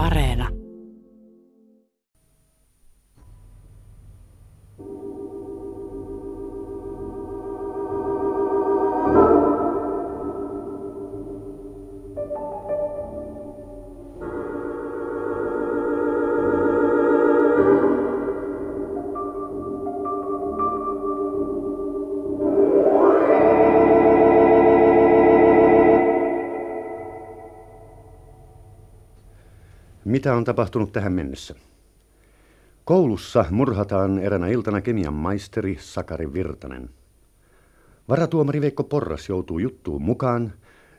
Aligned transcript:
Areena. 0.00 0.59
Mitä 30.10 30.34
on 30.34 30.44
tapahtunut 30.44 30.92
tähän 30.92 31.12
mennessä? 31.12 31.54
Koulussa 32.84 33.44
murhataan 33.50 34.18
eränä 34.18 34.46
iltana 34.48 34.80
kemian 34.80 35.14
maisteri 35.14 35.76
Sakari 35.80 36.32
Virtanen. 36.32 36.90
Varatuomari 38.08 38.60
Veikko 38.60 38.84
Porras 38.84 39.28
joutuu 39.28 39.58
juttuun 39.58 40.02
mukaan 40.02 40.52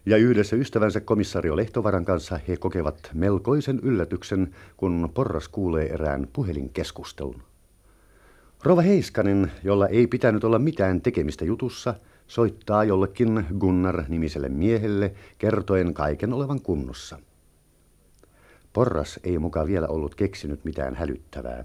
ja 0.05 0.17
yhdessä 0.17 0.55
ystävänsä 0.55 1.01
komissario 1.01 1.55
Lehtovaran 1.55 2.05
kanssa 2.05 2.39
he 2.47 2.57
kokevat 2.57 3.09
melkoisen 3.13 3.79
yllätyksen, 3.83 4.55
kun 4.77 5.09
Porras 5.13 5.47
kuulee 5.47 5.93
erään 5.93 6.27
puhelinkeskustelun. 6.33 7.43
Rova 8.63 8.81
Heiskanen, 8.81 9.51
jolla 9.63 9.87
ei 9.87 10.07
pitänyt 10.07 10.43
olla 10.43 10.59
mitään 10.59 11.01
tekemistä 11.01 11.45
jutussa, 11.45 11.95
soittaa 12.27 12.83
jollekin 12.83 13.45
Gunnar-nimiselle 13.59 14.49
miehelle 14.49 15.13
kertoen 15.37 15.93
kaiken 15.93 16.33
olevan 16.33 16.61
kunnossa– 16.61 17.19
Porras 18.73 19.19
ei 19.23 19.39
mukaan 19.39 19.67
vielä 19.67 19.87
ollut 19.87 20.15
keksinyt 20.15 20.65
mitään 20.65 20.95
hälyttävää. 20.95 21.63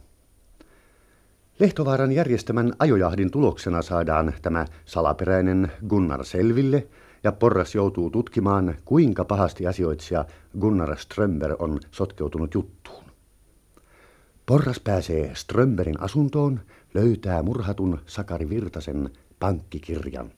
Lehtovaaran 1.58 2.12
järjestämän 2.12 2.72
ajojahdin 2.78 3.30
tuloksena 3.30 3.82
saadaan 3.82 4.32
tämä 4.42 4.66
salaperäinen 4.84 5.72
Gunnar 5.88 6.24
selville, 6.24 6.86
ja 7.24 7.32
Porras 7.32 7.74
joutuu 7.74 8.10
tutkimaan, 8.10 8.74
kuinka 8.84 9.24
pahasti 9.24 9.66
asioitsija 9.66 10.24
Gunnar 10.60 10.96
Strömber 10.98 11.56
on 11.58 11.80
sotkeutunut 11.90 12.54
juttuun. 12.54 13.04
Porras 14.46 14.80
pääsee 14.80 15.34
Strömberin 15.34 16.00
asuntoon, 16.00 16.60
löytää 16.94 17.42
murhatun 17.42 17.98
Sakari 18.06 18.48
Virtasen 18.48 19.10
pankkikirjan. 19.40 20.32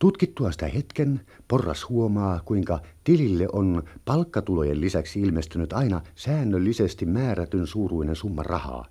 Tutkittua 0.00 0.52
sitä 0.52 0.66
hetken, 0.66 1.20
Porras 1.48 1.88
huomaa, 1.88 2.40
kuinka 2.44 2.80
tilille 3.04 3.46
on 3.52 3.82
palkkatulojen 4.04 4.80
lisäksi 4.80 5.20
ilmestynyt 5.20 5.72
aina 5.72 6.00
säännöllisesti 6.14 7.06
määrätyn 7.06 7.66
suuruinen 7.66 8.16
summa 8.16 8.42
rahaa. 8.42 8.86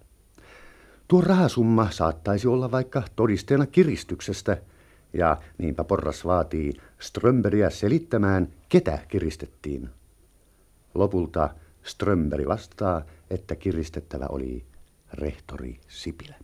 Tuo 1.08 1.22
rahasumma 1.22 1.88
saattaisi 1.92 2.48
olla 2.48 2.72
vaikka 2.72 3.04
todisteena 3.16 3.66
kiristyksestä, 3.66 4.58
ja 5.14 5.38
niinpä 5.58 5.84
Porras 5.84 6.26
vaatii 6.26 6.74
Strömberiä 7.00 7.70
selittämään, 7.70 8.48
ketä 8.70 9.00
kiristettiin. 9.08 9.90
Lopulta 10.94 11.50
Strömberi 11.84 12.48
vastaa, 12.48 13.02
että 13.30 13.56
kiristettävä 13.56 14.26
oli 14.30 14.64
rehtori 15.14 15.80
Sipilä. 15.88 16.36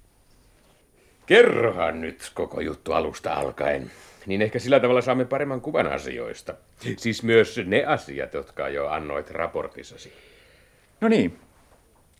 Kerrohan 1.25 2.01
nyt 2.01 2.31
koko 2.33 2.61
juttu 2.61 2.91
alusta 2.91 3.33
alkaen 3.33 3.91
niin 4.27 4.41
ehkä 4.41 4.59
sillä 4.59 4.79
tavalla 4.79 5.01
saamme 5.01 5.25
paremman 5.25 5.61
kuvan 5.61 5.87
asioista. 5.87 6.53
Siis 6.97 7.23
myös 7.23 7.61
ne 7.65 7.85
asiat, 7.85 8.33
jotka 8.33 8.69
jo 8.69 8.87
annoit 8.87 9.31
raportissasi. 9.31 10.13
No 11.01 11.07
niin. 11.07 11.39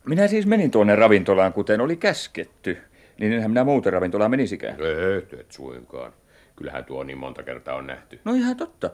Minä 0.06 0.28
siis 0.28 0.46
menin 0.46 0.72
tuonne 0.72 0.96
ravintolaan, 0.96 1.54
kuten 1.54 1.82
oli 1.82 1.96
käsketty. 1.96 2.78
Niin 3.18 3.34
enhän 3.34 3.52
minä 3.52 3.64
muuta 3.64 3.90
ravintolaan 3.92 4.32
menisikään. 4.32 4.78
Et, 5.18 5.34
et 5.34 5.52
suinkaan. 5.52 6.14
Kyllähän 6.56 6.86
tuo 6.86 7.04
niin 7.04 7.18
monta 7.18 7.44
kertaa 7.44 7.76
on 7.76 7.88
nähty. 7.88 8.20
No 8.26 8.34
ihan 8.34 8.58
totta. 8.58 8.88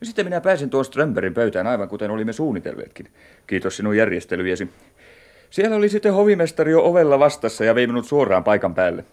No 0.00 0.04
sitten 0.04 0.26
minä 0.26 0.40
pääsin 0.40 0.70
tuon 0.70 0.84
Strömberin 0.84 1.34
pöytään 1.34 1.66
aivan 1.66 1.88
kuten 1.88 2.10
olimme 2.10 2.32
suunnitelleetkin. 2.32 3.08
Kiitos 3.46 3.76
sinun 3.76 3.96
järjestelyjesi. 3.96 4.68
Siellä 5.50 5.76
oli 5.76 5.88
sitten 5.88 6.12
hovimestari 6.12 6.72
jo 6.72 6.84
ovella 6.84 7.18
vastassa 7.18 7.64
ja 7.64 7.74
vei 7.74 7.86
minut 7.86 8.06
suoraan 8.06 8.44
paikan 8.44 8.74
päälle. 8.74 9.04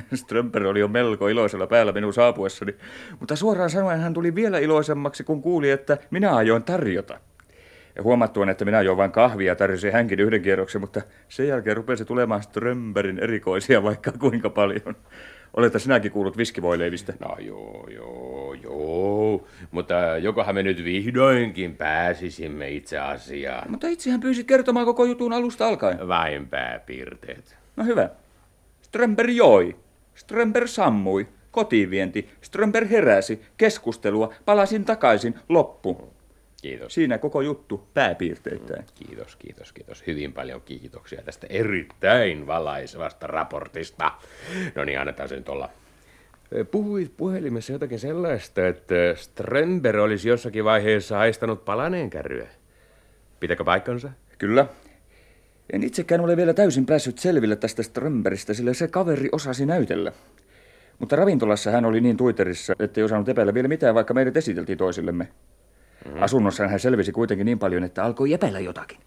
Strömper 0.14 0.66
oli 0.66 0.80
jo 0.80 0.88
melko 0.88 1.28
iloisella 1.28 1.66
päällä 1.66 1.92
minun 1.92 2.14
saapuessani, 2.14 2.74
mutta 3.20 3.36
suoraan 3.36 3.70
sanoen 3.70 4.00
hän 4.00 4.14
tuli 4.14 4.34
vielä 4.34 4.58
iloisemmaksi, 4.58 5.24
kun 5.24 5.42
kuuli, 5.42 5.70
että 5.70 5.98
minä 6.10 6.36
ajoin 6.36 6.62
tarjota. 6.62 7.20
Ja 7.96 8.02
huomattuaan, 8.02 8.48
että 8.48 8.64
minä 8.64 8.78
ajoin 8.78 8.98
vain 8.98 9.12
kahvia, 9.12 9.56
tarjosi 9.56 9.90
hänkin 9.90 10.20
yhden 10.20 10.42
kierroksen, 10.42 10.80
mutta 10.80 11.00
sen 11.28 11.48
jälkeen 11.48 11.76
rupesi 11.76 12.04
tulemaan 12.04 12.42
Strömberin 12.42 13.18
erikoisia 13.18 13.82
vaikka 13.82 14.12
kuinka 14.12 14.50
paljon. 14.50 14.96
Olette 15.56 15.78
sinäkin 15.78 16.12
kuullut 16.12 16.36
viskivoileivistä? 16.36 17.12
No 17.20 17.36
joo, 17.38 17.88
joo, 17.94 18.54
joo. 18.54 19.46
Mutta 19.70 19.94
jokohan 20.18 20.54
me 20.54 20.62
nyt 20.62 20.84
vihdoinkin 20.84 21.76
pääsisimme 21.76 22.70
itse 22.70 22.98
asiaan. 22.98 23.70
Mutta 23.70 23.88
itsehän 23.88 24.20
pyysit 24.20 24.46
kertomaan 24.46 24.86
koko 24.86 25.04
jutun 25.04 25.32
alusta 25.32 25.66
alkaen. 25.68 26.08
Vain 26.08 26.48
pääpiirteet. 26.48 27.56
No 27.76 27.84
hyvä. 27.84 28.08
Strömber 28.82 29.30
joi. 29.30 29.76
Strömber 30.26 30.68
sammui. 30.68 31.28
Kotivienti. 31.50 32.30
Strömber 32.40 32.86
heräsi. 32.86 33.42
Keskustelua. 33.56 34.34
Palasin 34.44 34.84
takaisin. 34.84 35.34
Loppu. 35.48 36.12
Kiitos. 36.62 36.94
Siinä 36.94 37.18
koko 37.18 37.40
juttu 37.40 37.88
pääpiirteittäin. 37.94 38.84
Kiitos, 38.94 39.36
kiitos, 39.36 39.72
kiitos. 39.72 40.06
Hyvin 40.06 40.32
paljon 40.32 40.62
kiitoksia 40.62 41.22
tästä 41.22 41.46
erittäin 41.50 42.46
valaisevasta 42.46 43.26
raportista. 43.26 44.12
No 44.74 44.84
niin, 44.84 45.00
annetaan 45.00 45.28
sen 45.28 45.44
tuolla. 45.44 45.70
Puhuit 46.70 47.16
puhelimessa 47.16 47.72
jotakin 47.72 47.98
sellaista, 47.98 48.66
että 48.66 48.94
Strömber 49.14 49.98
olisi 49.98 50.28
jossakin 50.28 50.64
vaiheessa 50.64 51.16
haistanut 51.16 51.64
palaneen 51.64 52.10
kärryä. 52.10 52.48
Pitäkö 53.40 53.64
paikkansa? 53.64 54.10
Kyllä, 54.38 54.66
en 55.72 55.82
itsekään 55.82 56.20
ole 56.20 56.36
vielä 56.36 56.54
täysin 56.54 56.86
päässyt 56.86 57.18
selville 57.18 57.56
tästä 57.56 57.82
Strömberistä, 57.82 58.54
sillä 58.54 58.74
se 58.74 58.88
kaveri 58.88 59.28
osasi 59.32 59.66
näytellä. 59.66 60.12
Mutta 60.98 61.16
ravintolassa 61.16 61.70
hän 61.70 61.84
oli 61.84 62.00
niin 62.00 62.16
tuiterissa, 62.16 62.74
ettei 62.78 63.04
osannut 63.04 63.28
epäillä 63.28 63.54
vielä 63.54 63.68
mitään, 63.68 63.94
vaikka 63.94 64.14
meidät 64.14 64.36
esiteltiin 64.36 64.78
toisillemme. 64.78 65.28
Mm. 66.04 66.22
Asunnossaan 66.22 66.70
hän 66.70 66.80
selvisi 66.80 67.12
kuitenkin 67.12 67.44
niin 67.44 67.58
paljon, 67.58 67.84
että 67.84 68.04
alkoi 68.04 68.32
epäillä 68.32 68.60
jotakin. 68.60 68.98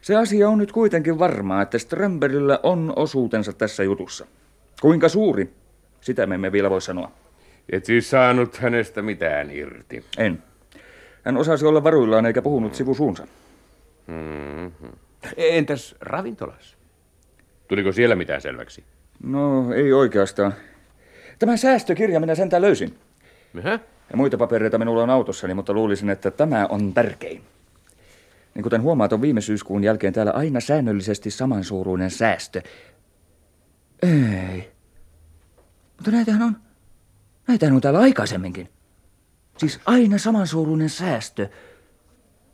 Se 0.00 0.16
asia 0.16 0.48
on 0.48 0.58
nyt 0.58 0.72
kuitenkin 0.72 1.18
varmaa, 1.18 1.62
että 1.62 1.78
Strömberillä 1.78 2.60
on 2.62 2.92
osuutensa 2.96 3.52
tässä 3.52 3.82
jutussa. 3.82 4.26
Kuinka 4.80 5.08
suuri? 5.08 5.50
Sitä 6.00 6.26
me 6.26 6.34
emme 6.34 6.52
vielä 6.52 6.70
voi 6.70 6.82
sanoa. 6.82 7.12
Et 7.72 7.84
siis 7.84 8.10
saanut 8.10 8.56
hänestä 8.56 9.02
mitään 9.02 9.50
irti? 9.50 10.04
En. 10.18 10.42
Hän 11.24 11.36
osasi 11.36 11.66
olla 11.66 11.84
varuillaan 11.84 12.26
eikä 12.26 12.42
puhunut 12.42 12.74
sivusuunsa. 12.74 13.26
Mm-hmm. 14.06 14.90
Entäs 15.36 15.94
ravintolassa? 16.00 16.76
Tuliko 17.68 17.92
siellä 17.92 18.14
mitään 18.16 18.40
selväksi? 18.40 18.84
No, 19.22 19.72
ei 19.72 19.92
oikeastaan. 19.92 20.54
Tämä 21.38 21.56
säästökirja 21.56 22.20
minä 22.20 22.34
sentään 22.34 22.62
löysin. 22.62 22.98
Mitä? 23.52 23.80
Ja 24.10 24.16
muita 24.16 24.38
papereita 24.38 24.78
minulla 24.78 25.02
on 25.02 25.10
autossani, 25.10 25.54
mutta 25.54 25.72
luulisin, 25.72 26.10
että 26.10 26.30
tämä 26.30 26.66
on 26.66 26.92
tärkein. 26.92 27.42
Niin 28.54 28.62
kuten 28.62 28.82
huomaat, 28.82 29.12
on 29.12 29.22
viime 29.22 29.40
syyskuun 29.40 29.84
jälkeen 29.84 30.12
täällä 30.12 30.32
aina 30.32 30.60
säännöllisesti 30.60 31.30
samansuuruinen 31.30 32.10
säästö. 32.10 32.62
Ei. 34.02 34.70
Mutta 35.96 36.10
näitähän 36.10 36.42
on, 36.42 36.56
näitähän 37.48 37.74
on 37.74 37.80
täällä 37.80 38.00
aikaisemminkin. 38.00 38.68
Siis 39.58 39.80
aina 39.84 40.18
samansuuruinen 40.18 40.88
säästö 40.88 41.48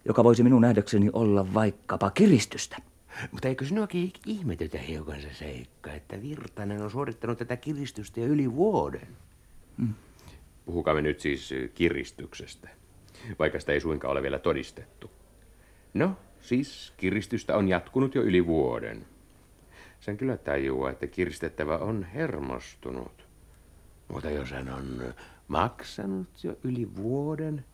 joka 0.09 0.25
voisi 0.25 0.43
minun 0.43 0.61
nähdäkseni 0.61 1.11
olla 1.13 1.55
vaikkapa 1.55 2.11
kiristystä. 2.11 2.77
Mutta 3.33 3.49
eikö 3.49 3.65
sinuakin 3.65 4.13
ihmetytä 4.27 4.79
hiukan 4.79 5.23
se 5.23 5.35
seikka, 5.35 5.93
että 5.93 6.23
Virtanen 6.23 6.83
on 6.83 6.91
suorittanut 6.91 7.39
tätä 7.39 7.57
kiristystä 7.57 8.21
jo 8.21 8.27
yli 8.27 8.53
vuoden? 8.53 9.09
Hmm. 9.79 9.95
Puhukaamme 10.65 11.03
nyt 11.03 11.21
siis 11.21 11.55
kiristyksestä, 11.75 12.69
vaikka 13.39 13.61
sitä 13.61 13.73
ei 13.73 13.81
suinkaan 13.81 14.13
ole 14.13 14.23
vielä 14.23 14.39
todistettu. 14.39 15.11
No, 15.95 16.17
siis 16.41 16.93
kiristystä 16.97 17.57
on 17.57 17.69
jatkunut 17.69 18.15
jo 18.15 18.23
yli 18.23 18.47
vuoden. 18.47 19.07
Sen 20.01 20.17
kyllä 20.17 20.37
tajua, 20.37 20.91
että 20.91 21.07
kiristettävä 21.07 21.79
on 21.79 22.05
hermostunut. 22.05 23.27
Mutta 24.13 24.31
jos 24.31 24.51
hän 24.51 24.69
on 24.69 25.15
maksanut 25.49 26.29
jo 26.45 26.57
yli 26.65 26.97
vuoden, 26.97 27.65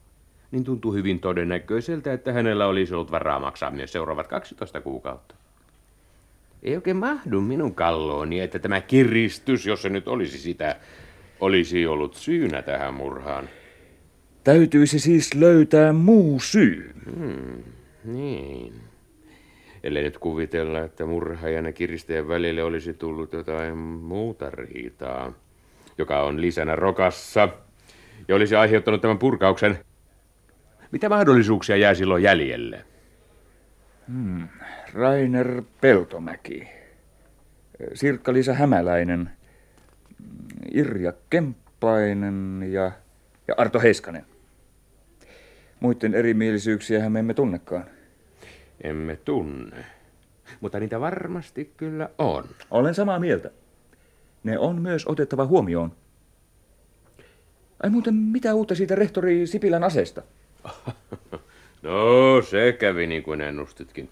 niin 0.53 0.65
tuntuu 0.65 0.93
hyvin 0.93 1.21
todennäköiseltä, 1.21 2.13
että 2.13 2.33
hänellä 2.33 2.67
olisi 2.67 2.95
ollut 2.95 3.11
varaa 3.11 3.41
maksaa 3.41 3.71
myös 3.71 3.93
seuraavat 3.93 4.27
12 4.27 4.81
kuukautta. 4.81 5.35
Ei 6.63 6.77
oikein 6.77 6.97
mahdu 6.97 7.41
minun 7.41 7.75
kallooni, 7.75 8.41
että 8.41 8.59
tämä 8.59 8.81
kiristys, 8.81 9.67
jos 9.67 9.83
se 9.83 9.89
nyt 9.89 10.09
olisi 10.09 10.39
sitä, 10.39 10.77
olisi 11.41 11.87
ollut 11.87 12.15
syynä 12.15 12.63
tähän 12.63 12.95
murhaan. 12.95 13.49
Täytyisi 14.45 14.99
siis 14.99 15.35
löytää 15.35 15.93
muu 15.93 16.41
syy. 16.41 16.95
Hmm. 17.17 17.63
Niin. 18.05 18.75
Ellei 19.83 20.03
nyt 20.03 20.19
kuvitella, 20.19 20.81
että 20.81 21.07
murhaajan 21.07 21.65
ja 21.65 21.73
kiristäjän 21.73 22.29
välille 22.29 22.63
olisi 22.63 22.95
tullut 22.95 23.33
jotain 23.33 23.79
muuta 23.79 24.51
riitaa, 24.51 25.33
joka 25.99 26.23
on 26.23 26.41
lisänä 26.41 26.77
rokassa 26.77 27.49
ja 28.29 28.35
olisi 28.37 28.57
aiheuttanut 28.57 29.01
tämän 29.01 29.19
purkauksen. 29.19 29.79
Mitä 30.93 31.09
mahdollisuuksia 31.09 31.77
jää 31.77 31.95
silloin 31.95 32.23
jäljelle? 32.23 32.85
Hmm. 34.09 34.49
Rainer 34.95 35.63
Peltomäki, 35.81 36.69
Sirkka-Liisa 37.95 38.53
Hämäläinen, 38.53 39.31
Irja 40.73 41.13
Kemppainen 41.31 42.69
ja, 42.73 42.93
ja 43.49 43.55
Arto 43.59 43.81
Heiskanen. 43.81 44.27
Muiden 45.81 46.15
erimielisyyksiä 46.15 47.11
me 47.11 47.19
emme 47.19 47.35
tunnekaan. 47.35 47.85
Emme 48.85 49.17
tunne. 49.17 49.85
Mutta 50.61 50.81
niitä 50.81 51.01
varmasti 51.01 51.73
kyllä 51.77 52.09
on. 52.19 52.45
Olen 52.71 52.95
samaa 52.95 53.19
mieltä. 53.19 53.51
Ne 54.45 54.59
on 54.59 54.83
myös 54.83 55.07
otettava 55.07 55.47
huomioon. 55.47 55.93
Ai 57.83 57.91
muuten 57.91 58.15
mitä 58.15 58.55
uutta 58.55 58.75
siitä 58.75 58.95
rehtori 58.95 59.47
Sipilän 59.47 59.85
aseesta? 59.85 60.23
no, 61.83 62.43
se 62.43 62.73
kävi 62.73 63.07
niin 63.07 63.23
kuin 63.23 63.41
ennustitkin. 63.41 64.11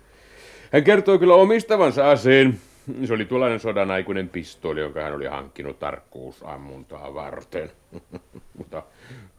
Hän 0.72 0.84
kertoi 0.84 1.18
kyllä 1.18 1.34
omistavansa 1.34 2.10
aseen. 2.10 2.60
Se 3.04 3.14
oli 3.14 3.24
tuollainen 3.24 3.60
sodan 3.60 3.90
aikuinen 3.90 4.28
pistooli, 4.28 4.80
jonka 4.80 5.02
hän 5.02 5.14
oli 5.14 5.26
hankkinut 5.26 5.78
tarkkuusammuntaa 5.78 7.14
varten. 7.14 7.70
Mutta 8.58 8.82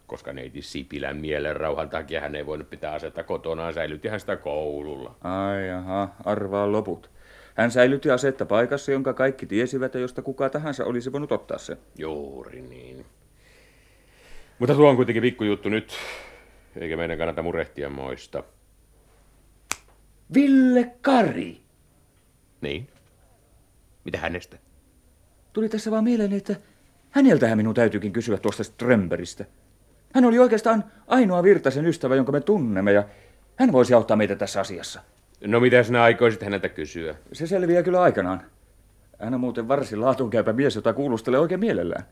koska 0.07 0.33
neiti 0.33 0.61
Sipilän 0.61 1.17
mielen 1.17 1.55
rauhan 1.55 1.89
takia 1.89 2.21
hän 2.21 2.35
ei 2.35 2.45
voinut 2.45 2.69
pitää 2.69 2.93
asetta 2.93 3.23
kotonaan, 3.23 3.73
säilytti 3.73 4.07
hän 4.07 4.19
sitä 4.19 4.35
koululla. 4.35 5.15
Ai 5.23 5.67
jaha, 5.67 6.09
arvaa 6.25 6.71
loput. 6.71 7.09
Hän 7.55 7.71
säilytti 7.71 8.11
asetta 8.11 8.45
paikassa, 8.45 8.91
jonka 8.91 9.13
kaikki 9.13 9.45
tiesivät 9.45 9.93
ja 9.93 9.99
josta 9.99 10.21
kuka 10.21 10.49
tahansa 10.49 10.85
olisi 10.85 11.11
voinut 11.11 11.31
ottaa 11.31 11.57
sen. 11.57 11.77
Juuri 11.97 12.61
niin. 12.61 13.05
Mutta 14.59 14.75
tuo 14.75 14.89
on 14.89 14.95
kuitenkin 14.95 15.21
pikkujuttu 15.21 15.69
nyt, 15.69 15.93
eikä 16.75 16.97
meidän 16.97 17.17
kannata 17.17 17.43
murehtia 17.43 17.89
moista. 17.89 18.43
Ville 20.33 20.91
Kari! 21.01 21.61
Niin? 22.61 22.87
Mitä 24.03 24.17
hänestä? 24.17 24.57
Tuli 25.53 25.69
tässä 25.69 25.91
vaan 25.91 26.03
mieleen, 26.03 26.33
että 26.33 26.55
häneltähän 27.09 27.57
minun 27.57 27.75
täytyykin 27.75 28.13
kysyä 28.13 28.37
tuosta 28.37 28.63
Strömberistä. 28.63 29.45
Hän 30.13 30.25
oli 30.25 30.39
oikeastaan 30.39 30.83
ainoa 31.07 31.43
Virtasen 31.43 31.85
ystävä, 31.85 32.15
jonka 32.15 32.31
me 32.31 32.41
tunnemme, 32.41 32.91
ja 32.91 33.03
hän 33.55 33.71
voisi 33.71 33.93
auttaa 33.93 34.17
meitä 34.17 34.35
tässä 34.35 34.59
asiassa. 34.59 35.01
No 35.47 35.59
mitä 35.59 35.83
sinä 35.83 36.03
aikoisit 36.03 36.41
häneltä 36.41 36.69
kysyä? 36.69 37.15
Se 37.33 37.47
selviää 37.47 37.83
kyllä 37.83 38.01
aikanaan. 38.01 38.41
Hän 39.19 39.33
on 39.33 39.39
muuten 39.39 39.67
varsin 39.67 40.01
laatuunkäypä 40.01 40.53
mies, 40.53 40.75
jota 40.75 40.93
kuulustelee 40.93 41.39
oikein 41.39 41.59
mielellään. 41.59 42.03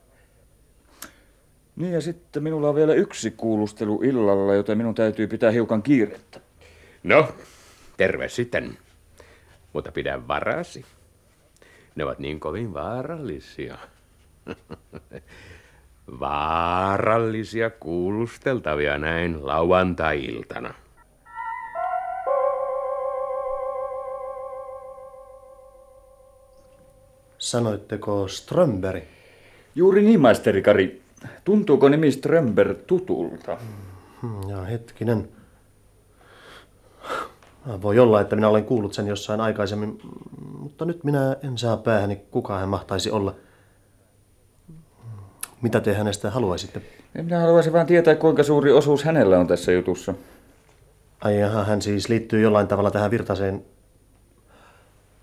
Niin 1.80 1.94
ja 1.94 2.02
sitten 2.02 2.44
minulla 2.44 2.70
on 2.70 2.76
vielä 2.76 2.94
yksi 2.94 3.32
kuulustelu 3.32 4.02
illalla, 4.02 4.54
joten 4.54 4.78
minun 4.78 4.96
täytyy 4.96 5.28
pitää 5.28 5.52
hiukan 5.52 5.84
kiirettä. 5.84 6.40
No, 7.04 7.28
terve 7.98 8.30
sitten. 8.30 8.78
Mutta 9.74 9.92
pidä 9.92 10.28
varasi. 10.28 10.86
Ne 11.96 12.04
ovat 12.04 12.20
niin 12.20 12.40
kovin 12.40 12.74
vaarallisia. 12.74 13.78
Vaarallisia 16.20 17.70
kuulusteltavia 17.70 18.98
näin 18.98 19.46
lauantai-iltana. 19.48 20.74
Sanoitteko 27.38 28.28
Strömberg? 28.28 29.04
Juuri 29.76 30.02
niin, 30.02 30.22
maisteri 30.22 30.62
Kari. 30.62 31.09
Tuntuuko 31.44 31.90
nimi 31.90 32.12
Strömberg 32.12 32.78
tutulta? 32.88 33.58
Hmm, 34.22 34.50
ja 34.50 34.62
hetkinen. 34.62 35.30
Voi 37.82 38.00
olla, 38.00 38.22
että 38.22 38.36
minä 38.36 38.50
olen 38.50 38.66
kuullut 38.66 38.94
sen 38.94 39.08
jossain 39.08 39.42
aikaisemmin, 39.42 40.02
mutta 40.60 40.86
nyt 40.86 41.04
minä 41.04 41.36
en 41.44 41.58
saa 41.58 41.78
päähäni, 41.78 42.16
kuka 42.32 42.60
hän 42.60 42.70
mahtaisi 42.70 43.12
olla. 43.12 43.36
Mitä 45.62 45.80
te 45.80 45.94
hänestä 45.94 46.30
haluaisitte? 46.30 46.82
Minä 47.14 47.40
haluaisin 47.40 47.74
vain 47.74 47.88
tietää, 47.88 48.16
kuinka 48.16 48.44
suuri 48.44 48.72
osuus 48.72 49.04
hänellä 49.04 49.40
on 49.40 49.48
tässä 49.48 49.72
jutussa. 49.72 50.14
Ai 51.22 51.40
jaha, 51.40 51.64
hän 51.64 51.82
siis 51.82 52.10
liittyy 52.10 52.42
jollain 52.42 52.68
tavalla 52.68 52.92
tähän 52.92 53.12
virtaseen. 53.12 53.66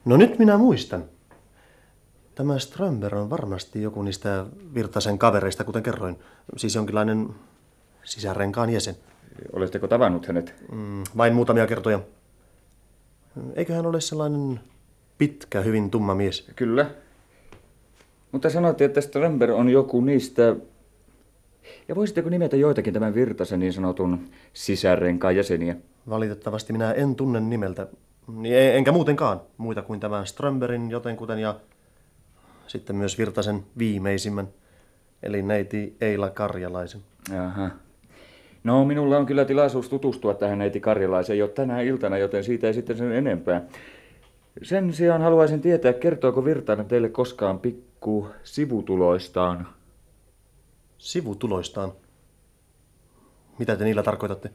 No 0.04 0.16
nyt 0.16 0.38
minä 0.38 0.58
muistan. 0.58 1.04
Tämä 2.36 2.58
Strömberg 2.58 3.18
on 3.18 3.30
varmasti 3.30 3.82
joku 3.82 4.02
niistä 4.02 4.46
Virtasen 4.74 5.18
kavereista, 5.18 5.64
kuten 5.64 5.82
kerroin. 5.82 6.18
Siis 6.56 6.74
jonkinlainen 6.74 7.28
sisärenkaan 8.04 8.70
jäsen. 8.70 8.96
Oletteko 9.52 9.88
tavannut 9.88 10.26
hänet? 10.26 10.54
Mm, 10.72 11.04
vain 11.16 11.34
muutamia 11.34 11.66
kertoja. 11.66 12.00
Eikö 13.54 13.74
hän 13.74 13.86
ole 13.86 14.00
sellainen 14.00 14.60
pitkä, 15.18 15.60
hyvin 15.60 15.90
tumma 15.90 16.14
mies? 16.14 16.50
Kyllä. 16.56 16.90
Mutta 18.32 18.50
sanoitte, 18.50 18.84
että 18.84 19.00
Strömberg 19.00 19.54
on 19.54 19.68
joku 19.68 20.00
niistä... 20.00 20.56
Ja 21.88 21.94
voisitteko 21.94 22.28
nimetä 22.28 22.56
joitakin 22.56 22.94
tämän 22.94 23.14
Virtasen 23.14 23.60
niin 23.60 23.72
sanotun 23.72 24.28
sisärenkaan 24.52 25.36
jäseniä? 25.36 25.76
Valitettavasti 26.08 26.72
minä 26.72 26.92
en 26.92 27.14
tunne 27.14 27.40
nimeltä. 27.40 27.86
Niin 28.28 28.56
enkä 28.56 28.92
muutenkaan 28.92 29.40
muita 29.56 29.82
kuin 29.82 30.00
tämän 30.00 30.26
Strömberin 30.26 30.90
jotenkuten 30.90 31.38
ja 31.38 31.54
sitten 32.66 32.96
myös 32.96 33.18
Virtasen 33.18 33.64
viimeisimmän, 33.78 34.48
eli 35.22 35.42
neiti 35.42 35.96
Eila 36.00 36.30
Karjalaisen. 36.30 37.00
Aha. 37.46 37.70
No, 38.64 38.84
minulla 38.84 39.16
on 39.16 39.26
kyllä 39.26 39.44
tilaisuus 39.44 39.88
tutustua 39.88 40.34
tähän 40.34 40.58
neiti 40.58 40.80
Karjalaiseen 40.80 41.38
jo 41.38 41.48
tänä 41.48 41.80
iltana, 41.80 42.18
joten 42.18 42.44
siitä 42.44 42.66
ei 42.66 42.74
sitten 42.74 42.96
sen 42.96 43.12
enempää. 43.12 43.62
Sen 44.62 44.92
sijaan 44.92 45.22
haluaisin 45.22 45.60
tietää, 45.60 45.92
kertooko 45.92 46.44
Virtanen 46.44 46.86
teille 46.86 47.08
koskaan 47.08 47.58
pikku 47.58 48.28
sivutuloistaan? 48.42 49.68
Sivutuloistaan? 50.98 51.92
Mitä 53.58 53.76
te 53.76 53.84
niillä 53.84 54.02
tarkoitatte? 54.02 54.50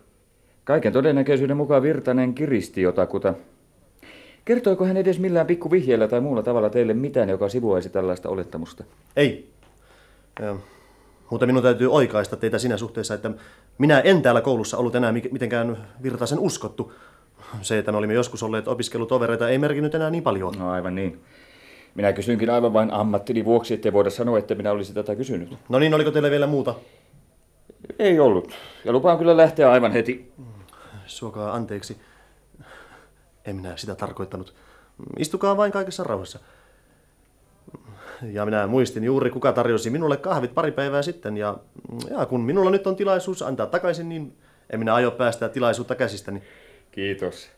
Kaiken 0.63 0.93
todennäköisyyden 0.93 1.57
mukaan 1.57 1.81
Virtanen 1.83 2.33
kiristi 2.33 2.81
jotakuta. 2.81 3.33
Kertoiko 4.45 4.85
hän 4.85 4.97
edes 4.97 5.19
millään 5.19 5.47
pikku 5.47 5.71
vihjeellä 5.71 6.07
tai 6.07 6.21
muulla 6.21 6.43
tavalla 6.43 6.69
teille 6.69 6.93
mitään, 6.93 7.29
joka 7.29 7.49
sivuaisi 7.49 7.89
tällaista 7.89 8.29
olettamusta? 8.29 8.83
Ei. 9.15 9.49
Ja, 10.39 10.55
mutta 11.29 11.45
minun 11.45 11.63
täytyy 11.63 11.91
oikaista 11.91 12.37
teitä 12.37 12.57
siinä 12.57 12.77
suhteessa, 12.77 13.13
että 13.13 13.31
minä 13.77 13.99
en 13.99 14.21
täällä 14.21 14.41
koulussa 14.41 14.77
ollut 14.77 14.95
enää 14.95 15.11
mitenkään 15.11 15.77
Virtasen 16.03 16.39
uskottu. 16.39 16.93
Se, 17.61 17.77
että 17.77 17.91
me 17.91 17.97
olimme 17.97 18.13
joskus 18.13 18.43
olleet 18.43 18.67
opiskelutovereita, 18.67 19.49
ei 19.49 19.57
merkinnyt 19.57 19.95
enää 19.95 20.09
niin 20.09 20.23
paljon. 20.23 20.53
No 20.59 20.71
aivan 20.71 20.95
niin. 20.95 21.19
Minä 21.95 22.13
kysyinkin 22.13 22.49
aivan 22.49 22.73
vain 22.73 22.93
ammattini 22.93 23.45
vuoksi, 23.45 23.73
ettei 23.73 23.93
voida 23.93 24.09
sanoa, 24.09 24.39
että 24.39 24.55
minä 24.55 24.71
olisin 24.71 24.95
tätä 24.95 25.15
kysynyt. 25.15 25.57
No 25.69 25.79
niin, 25.79 25.93
oliko 25.93 26.11
teille 26.11 26.31
vielä 26.31 26.47
muuta? 26.47 26.75
Ei 27.99 28.19
ollut. 28.19 28.51
Ja 28.85 28.91
lupaan 28.91 29.17
kyllä 29.17 29.37
lähteä 29.37 29.71
aivan 29.71 29.91
heti. 29.91 30.31
Suokaa 31.05 31.53
anteeksi. 31.53 31.97
En 33.45 33.55
minä 33.55 33.77
sitä 33.77 33.95
tarkoittanut. 33.95 34.53
Istukaa 35.17 35.57
vain 35.57 35.71
kaikessa 35.71 36.03
rauhassa. 36.03 36.39
Ja 38.21 38.45
minä 38.45 38.67
muistin 38.67 39.03
juuri, 39.03 39.29
kuka 39.29 39.51
tarjosi 39.51 39.89
minulle 39.89 40.17
kahvit 40.17 40.53
pari 40.53 40.71
päivää 40.71 41.01
sitten. 41.01 41.37
Ja, 41.37 41.57
ja 42.09 42.25
kun 42.25 42.41
minulla 42.41 42.71
nyt 42.71 42.87
on 42.87 42.95
tilaisuus 42.95 43.41
antaa 43.41 43.65
takaisin, 43.65 44.09
niin 44.09 44.37
en 44.69 44.79
minä 44.79 44.93
aio 44.93 45.11
päästä 45.11 45.49
tilaisuutta 45.49 45.95
käsistäni. 45.95 46.43
Kiitos. 46.91 47.49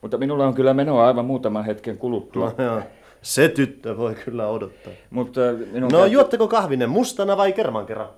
Mutta 0.00 0.18
minulla 0.18 0.46
on 0.46 0.54
kyllä 0.54 0.74
menoa 0.74 1.06
aivan 1.06 1.24
muutaman 1.24 1.64
hetken 1.64 1.98
kuluttua. 1.98 2.54
No, 2.58 2.64
joo. 2.64 2.82
Se 3.22 3.48
tyttö 3.48 3.96
voi 3.96 4.14
kyllä 4.14 4.48
odottaa. 4.48 4.92
Mutta 5.10 5.40
minun 5.72 5.90
no 5.92 5.98
täytyy... 5.98 6.12
juotteko 6.12 6.48
kahvinen 6.48 6.90
mustana 6.90 7.36
vai 7.36 7.52
kerman 7.52 7.86
kerran? 7.86 8.08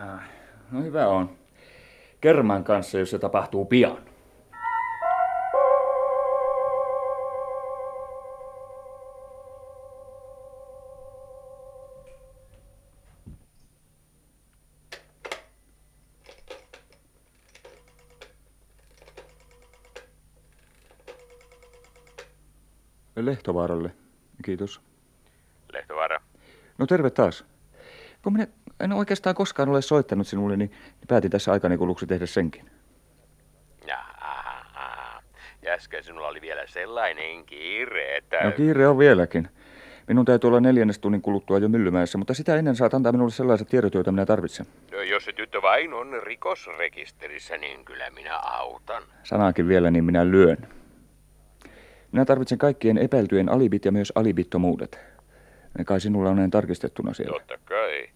Ah, 0.00 0.20
no 0.70 0.82
hyvä 0.82 1.08
on. 1.08 1.30
Kerman 2.20 2.64
kanssa, 2.64 2.98
jos 2.98 3.10
se 3.10 3.18
tapahtuu 3.18 3.64
pian. 3.64 3.98
Lehtovaaralle. 23.24 23.90
Kiitos. 24.44 24.80
Lehtovaara. 25.72 26.20
No 26.78 26.86
terve 26.86 27.10
taas. 27.10 27.44
Kun 28.22 28.32
minä 28.32 28.46
en 28.80 28.92
oikeastaan 28.92 29.34
koskaan 29.34 29.68
ole 29.68 29.82
soittanut 29.82 30.26
sinulle, 30.26 30.56
niin 30.56 30.72
päätin 31.08 31.30
tässä 31.30 31.52
aikani 31.52 31.78
kuluksi 31.78 32.06
tehdä 32.06 32.26
senkin. 32.26 32.70
Jaha, 33.86 35.22
äsken 35.68 36.04
sinulla 36.04 36.28
oli 36.28 36.40
vielä 36.40 36.66
sellainen 36.66 37.46
kiire, 37.46 38.16
että... 38.16 38.44
No 38.44 38.52
kiire 38.52 38.88
on 38.88 38.98
vieläkin. 38.98 39.48
Minun 40.08 40.24
täytyy 40.24 40.48
olla 40.48 40.60
neljännes 40.60 40.98
tunnin 40.98 41.22
kuluttua 41.22 41.58
jo 41.58 41.68
Myllymäessä, 41.68 42.18
mutta 42.18 42.34
sitä 42.34 42.56
ennen 42.56 42.76
saat 42.76 42.94
antaa 42.94 43.12
minulle 43.12 43.30
sellaiset 43.30 43.68
tiedot, 43.68 43.94
joita 43.94 44.12
minä 44.12 44.26
tarvitsen. 44.26 44.66
No, 44.92 45.02
jos 45.02 45.24
se 45.24 45.32
tyttö 45.32 45.62
vain 45.62 45.94
on 45.94 46.22
rikosrekisterissä, 46.22 47.56
niin 47.56 47.84
kyllä 47.84 48.10
minä 48.10 48.36
autan. 48.36 49.02
Sanaakin 49.22 49.68
vielä, 49.68 49.90
niin 49.90 50.04
minä 50.04 50.30
lyön. 50.30 50.68
Minä 52.12 52.24
tarvitsen 52.24 52.58
kaikkien 52.58 52.98
epäiltyjen 52.98 53.48
alibit 53.48 53.84
ja 53.84 53.92
myös 53.92 54.12
alibittomuudet. 54.14 54.98
Ne 55.78 55.84
kai 55.84 56.00
sinulla 56.00 56.30
on 56.30 56.36
näin 56.36 56.50
tarkistettuna 56.50 57.14
siellä. 57.14 57.38
Totta 57.38 57.58
kai. 57.64 58.08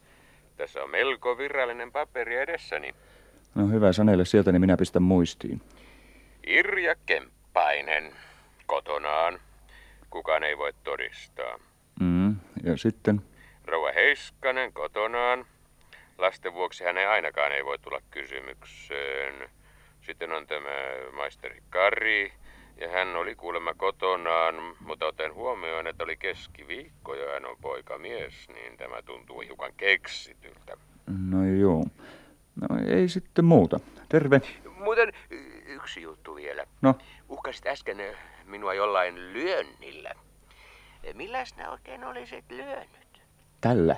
Tässä 0.56 0.82
on 0.82 0.90
melko 0.90 1.38
virallinen 1.38 1.92
paperi 1.92 2.36
edessäni. 2.36 2.94
No 3.54 3.68
hyvä, 3.68 3.92
sanele 3.92 4.24
sieltä, 4.24 4.52
niin 4.52 4.60
minä 4.60 4.76
pistän 4.76 5.02
muistiin. 5.02 5.60
Irja 6.46 6.94
Kemppainen. 7.06 8.12
Kotonaan. 8.66 9.40
Kukaan 10.10 10.44
ei 10.44 10.58
voi 10.58 10.72
todistaa. 10.84 11.58
Mm, 12.00 12.36
ja 12.62 12.76
sitten? 12.76 13.22
Rouva 13.64 13.92
Heiskanen 13.92 14.72
kotonaan. 14.72 15.46
Lasten 16.18 16.54
vuoksi 16.54 16.84
hän 16.84 16.98
ei 16.98 17.06
ainakaan 17.06 17.52
ei 17.52 17.64
voi 17.64 17.78
tulla 17.78 18.00
kysymykseen. 18.10 19.50
Sitten 20.06 20.32
on 20.32 20.46
tämä 20.46 20.70
maisteri 21.12 21.62
Kari. 21.70 22.32
Ja 22.80 22.90
hän 22.90 23.16
oli 23.16 23.34
kuulemma 23.34 23.74
kotonaan, 23.74 24.54
mutta 24.80 25.06
oten 25.06 25.34
huomioon, 25.34 25.86
että 25.86 26.04
oli 26.04 26.16
keskiviikko 26.16 27.14
ja 27.14 27.32
hän 27.32 27.46
on 27.46 27.56
poikamies, 27.60 28.48
niin 28.48 28.76
tämä 28.76 29.02
tuntuu 29.02 29.40
hiukan 29.40 29.72
keksityltä. 29.76 30.76
No 31.30 31.44
joo. 31.44 31.84
No 32.60 32.76
ei 32.88 33.08
sitten 33.08 33.44
muuta. 33.44 33.80
Terve. 34.08 34.40
Muuten 34.70 35.12
yksi 35.66 36.02
juttu 36.02 36.34
vielä. 36.34 36.66
No, 36.82 36.94
Uhkasit 37.28 37.66
äsken 37.66 37.96
minua 38.44 38.74
jollain 38.74 39.32
lyönnillä. 39.32 40.12
Milläs 41.14 41.56
nämä 41.56 41.70
oikein 41.70 42.04
olisit 42.04 42.44
lyönyt? 42.50 43.22
tällä. 43.60 43.96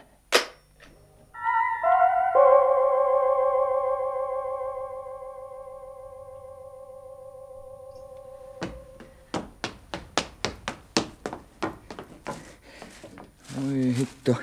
Oi 13.66 13.94
hitto. 13.98 14.36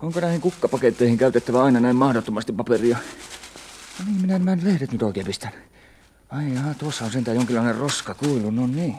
Onko 0.00 0.20
näihin 0.20 0.40
kukkapaketteihin 0.40 1.18
käytettävä 1.18 1.64
aina 1.64 1.80
näin 1.80 1.96
mahdottomasti 1.96 2.52
paperia? 2.52 2.96
No 3.98 4.04
niin, 4.06 4.20
minä 4.20 4.38
nämä 4.38 4.56
lehdet 4.62 4.92
nyt 4.92 5.02
oikein 5.02 5.26
pistän. 5.26 5.52
Ai 6.28 6.54
jaa, 6.54 6.74
tuossa 6.78 7.04
on 7.04 7.10
sentään 7.10 7.36
jonkinlainen 7.36 7.76
roska 7.76 8.14
kuilu, 8.14 8.50
no 8.50 8.66
niin. 8.66 8.96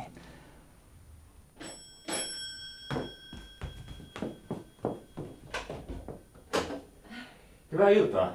Hyvää 7.72 7.90
iltaa. 7.90 8.34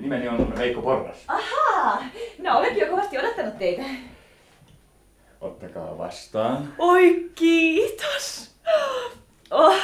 Nimeni 0.00 0.28
on 0.28 0.54
Veikko 0.58 0.82
Porras. 0.82 1.18
Ahaa, 1.28 2.04
no 2.38 2.58
olenkin 2.58 2.80
jo 2.80 2.90
kovasti 2.90 3.18
odottanut 3.18 3.58
teitä. 3.58 3.82
Ottakaa 5.40 5.98
vastaan. 5.98 6.74
Oi 6.78 7.30
kiitos. 7.34 8.51
Oh, 9.52 9.76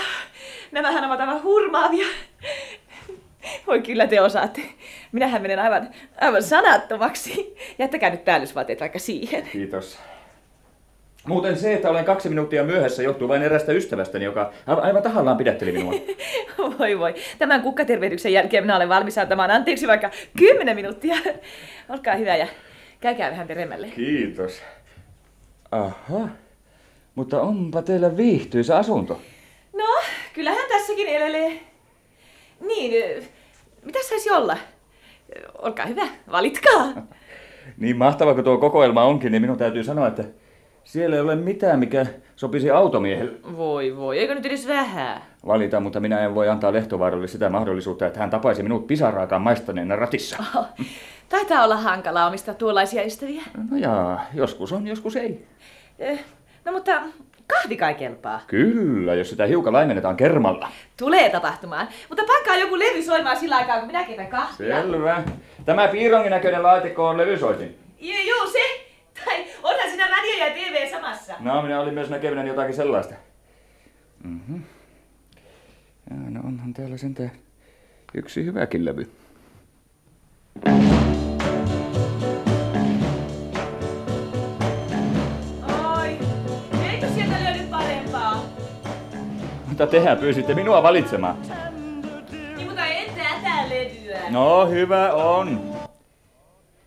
nämähän 0.72 1.04
ovat 1.04 1.20
aivan 1.20 1.42
hurmaavia. 1.42 2.06
Voi 3.66 3.82
kyllä 3.82 4.06
te 4.06 4.20
osaatte. 4.20 4.62
Minähän 5.12 5.42
menen 5.42 5.58
aivan, 5.58 5.88
aivan 6.20 6.42
sanattomaksi. 6.42 7.56
Jättäkää 7.78 8.10
nyt 8.10 8.24
päällysvaatteet 8.24 8.80
vaikka 8.80 8.98
siihen. 8.98 9.42
Kiitos. 9.52 9.98
Muuten 11.26 11.56
se, 11.56 11.74
että 11.74 11.90
olen 11.90 12.04
kaksi 12.04 12.28
minuuttia 12.28 12.64
myöhässä, 12.64 13.02
johtuu 13.02 13.28
vain 13.28 13.42
erästä 13.42 13.72
ystävästäni, 13.72 14.24
joka 14.24 14.52
aivan 14.66 15.02
tahallaan 15.02 15.36
pidätteli 15.36 15.72
minua. 15.72 15.92
Voi 16.78 16.98
voi. 16.98 17.14
Tämän 17.38 17.62
kukkatervehdyksen 17.62 18.32
jälkeen 18.32 18.64
minä 18.64 18.76
olen 18.76 18.88
valmis 18.88 19.18
antamaan 19.18 19.50
anteeksi 19.50 19.86
vaikka 19.86 20.10
kymmenen 20.38 20.76
minuuttia. 20.76 21.16
Olkaa 21.88 22.14
hyvä 22.14 22.36
ja 22.36 22.46
käykää 23.00 23.30
vähän 23.30 23.48
peremmälle. 23.48 23.88
Kiitos. 23.88 24.62
Aha. 25.70 26.28
Mutta 27.14 27.40
onpa 27.40 27.82
teillä 27.82 28.16
viihtyisä 28.16 28.76
asunto. 28.76 29.20
Kyllähän 30.38 30.68
tässäkin 30.68 31.08
elelee. 31.08 31.60
Niin, 32.60 33.24
mitä 33.84 33.98
saisi 34.08 34.30
olla? 34.30 34.56
Olkaa 35.58 35.86
hyvä, 35.86 36.06
valitkaa. 36.32 36.84
Niin 37.76 37.96
mahtava 37.96 38.34
kuin 38.34 38.44
tuo 38.44 38.58
kokoelma 38.58 39.04
onkin, 39.04 39.32
niin 39.32 39.42
minun 39.42 39.58
täytyy 39.58 39.84
sanoa, 39.84 40.06
että 40.08 40.24
siellä 40.84 41.16
ei 41.16 41.22
ole 41.22 41.36
mitään, 41.36 41.78
mikä 41.78 42.06
sopisi 42.36 42.70
automiehelle. 42.70 43.32
Voi 43.56 43.96
voi, 43.96 44.18
eikö 44.18 44.34
nyt 44.34 44.46
edes 44.46 44.68
vähän? 44.68 45.22
Valita, 45.46 45.80
mutta 45.80 46.00
minä 46.00 46.20
en 46.20 46.34
voi 46.34 46.48
antaa 46.48 46.72
Lehtovaaralle 46.72 47.26
sitä 47.28 47.50
mahdollisuutta, 47.50 48.06
että 48.06 48.20
hän 48.20 48.30
tapaisi 48.30 48.62
minut 48.62 48.86
pisaraakaan 48.86 49.42
maistaneena 49.42 49.96
ratissa. 49.96 50.44
Oh, 50.56 50.66
taitaa 51.28 51.64
olla 51.64 51.76
hankalaa 51.76 52.26
omistaa 52.26 52.54
tuollaisia 52.54 53.04
ystäviä. 53.04 53.42
No 53.70 53.76
jaa, 53.76 54.26
joskus 54.34 54.72
on, 54.72 54.86
joskus 54.86 55.16
ei. 55.16 55.46
Ö, 56.00 56.16
No 56.64 56.72
mutta 56.72 57.02
kahvi 57.54 57.76
kai 57.76 57.94
kelpaa. 57.94 58.40
Kyllä, 58.46 59.14
jos 59.14 59.30
sitä 59.30 59.46
hiukan 59.46 59.72
laimennetaan 59.72 60.16
kermalla. 60.16 60.68
Tulee 60.96 61.30
tapahtumaan. 61.30 61.88
Mutta 62.08 62.24
pankaa 62.26 62.56
joku 62.56 62.78
levy 62.78 63.02
soimaan 63.02 63.36
sillä 63.36 63.56
aikaa, 63.56 63.78
kun 63.78 63.86
minä 63.86 64.04
keitän 64.04 64.26
kahvia. 64.26 64.82
Selvä. 64.82 65.22
Tämä 65.64 65.88
piirongin 65.88 66.30
näköinen 66.30 66.62
laatikko 66.62 67.08
on 67.08 67.16
levysoitin. 67.16 67.78
Joo, 68.00 68.20
joo, 68.26 68.46
se. 68.46 68.58
Tai 69.24 69.44
onhan 69.62 69.88
siinä 69.88 70.06
radio 70.06 70.46
ja 70.46 70.54
TV 70.54 70.90
samassa. 70.90 71.34
No, 71.40 71.62
minä 71.62 71.80
olin 71.80 71.94
myös 71.94 72.10
näkevinäni 72.10 72.48
jotakin 72.48 72.74
sellaista. 72.74 73.14
Mhm. 74.24 74.56
Ja, 76.10 76.16
no 76.30 76.40
onhan 76.44 76.74
täällä 76.74 76.96
sentään 76.96 77.30
yksi 78.14 78.44
hyväkin 78.44 78.84
levy. 78.84 79.10
Oi, 80.66 80.97
Mutta 89.78 89.90
tehän 89.90 90.18
pyysitte 90.18 90.54
minua 90.54 90.82
valitsemaan. 90.82 91.36
Niin, 92.56 92.66
mutta 92.66 92.86
en 92.86 93.10
tätä 93.14 93.68
levyä. 93.68 94.30
No, 94.30 94.66
hyvä 94.66 95.12
on. 95.12 95.74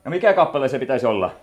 No 0.05 0.09
mikä 0.11 0.33
kappale 0.33 0.69
se 0.69 0.79
pitäisi 0.79 1.05
olla? 1.05 1.35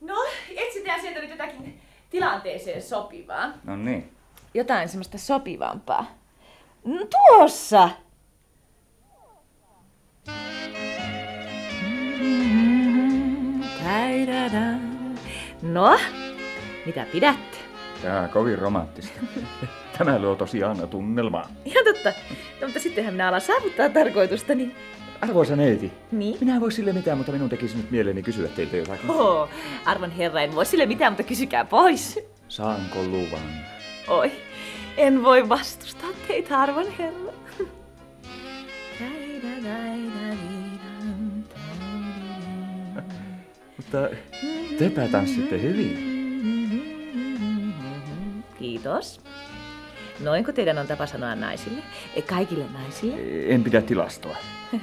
No, 0.00 0.14
etsitään 0.56 1.00
sieltä 1.00 1.20
nyt 1.20 1.30
jotakin 1.30 1.80
tilanteeseen 2.10 2.82
sopivaa. 2.82 3.52
No 3.64 3.76
niin. 3.76 4.12
Jotain 4.54 4.88
semmoista 4.88 5.18
sopivampaa. 5.18 6.06
Mm, 6.84 6.98
Tuossa! 7.10 7.88
No, 15.62 15.98
mitä 16.86 17.06
pidätte? 17.12 17.55
Tää 18.02 18.28
kovin 18.28 18.58
romanttista. 18.58 19.20
Tämä 19.98 20.18
luo 20.18 20.34
tosiaan 20.34 20.88
tunnelmaa. 20.88 21.48
Ihan 21.64 21.84
totta. 21.84 22.12
No, 22.60 22.66
mutta 22.66 22.80
sittenhän 22.80 23.14
minä 23.14 23.28
alan 23.28 23.40
saavuttaa 23.40 23.88
tarkoitustani. 23.88 24.74
Arvoisa 25.20 25.56
neiti, 25.56 25.92
Niin? 26.12 26.36
minä 26.40 26.54
en 26.54 26.60
voi 26.60 26.72
sille 26.72 26.92
mitään, 26.92 27.16
mutta 27.18 27.32
minun 27.32 27.48
tekisi 27.48 27.76
nyt 27.76 27.90
mieleeni 27.90 28.22
kysyä 28.22 28.48
teiltä 28.48 28.76
jotakin. 28.76 29.10
Oo, 29.10 29.48
arvon 29.84 30.10
herra, 30.10 30.40
en 30.40 30.54
voi 30.54 30.66
sille 30.66 30.86
mitään, 30.86 31.12
mutta 31.12 31.22
kysykää 31.22 31.64
pois. 31.64 32.18
Saanko 32.48 33.02
luvan? 33.02 33.40
Oi, 34.08 34.32
en 34.96 35.22
voi 35.22 35.48
vastustaa 35.48 36.10
teitä, 36.28 36.58
arvon 36.60 36.86
herra. 36.98 37.32
Mutta 43.76 44.08
tepä 44.78 45.08
tanssitte 45.08 45.62
hyvin. 45.62 46.15
Kiitos. 48.66 49.20
Noinko 50.20 50.52
teidän 50.52 50.78
on 50.78 50.86
tapa 50.86 51.06
sanoa 51.06 51.34
naisille? 51.34 51.82
E, 52.16 52.22
Kaikille 52.22 52.64
naisille? 52.72 53.14
En 53.54 53.64
pidä 53.64 53.82
tilastoa. 53.82 54.36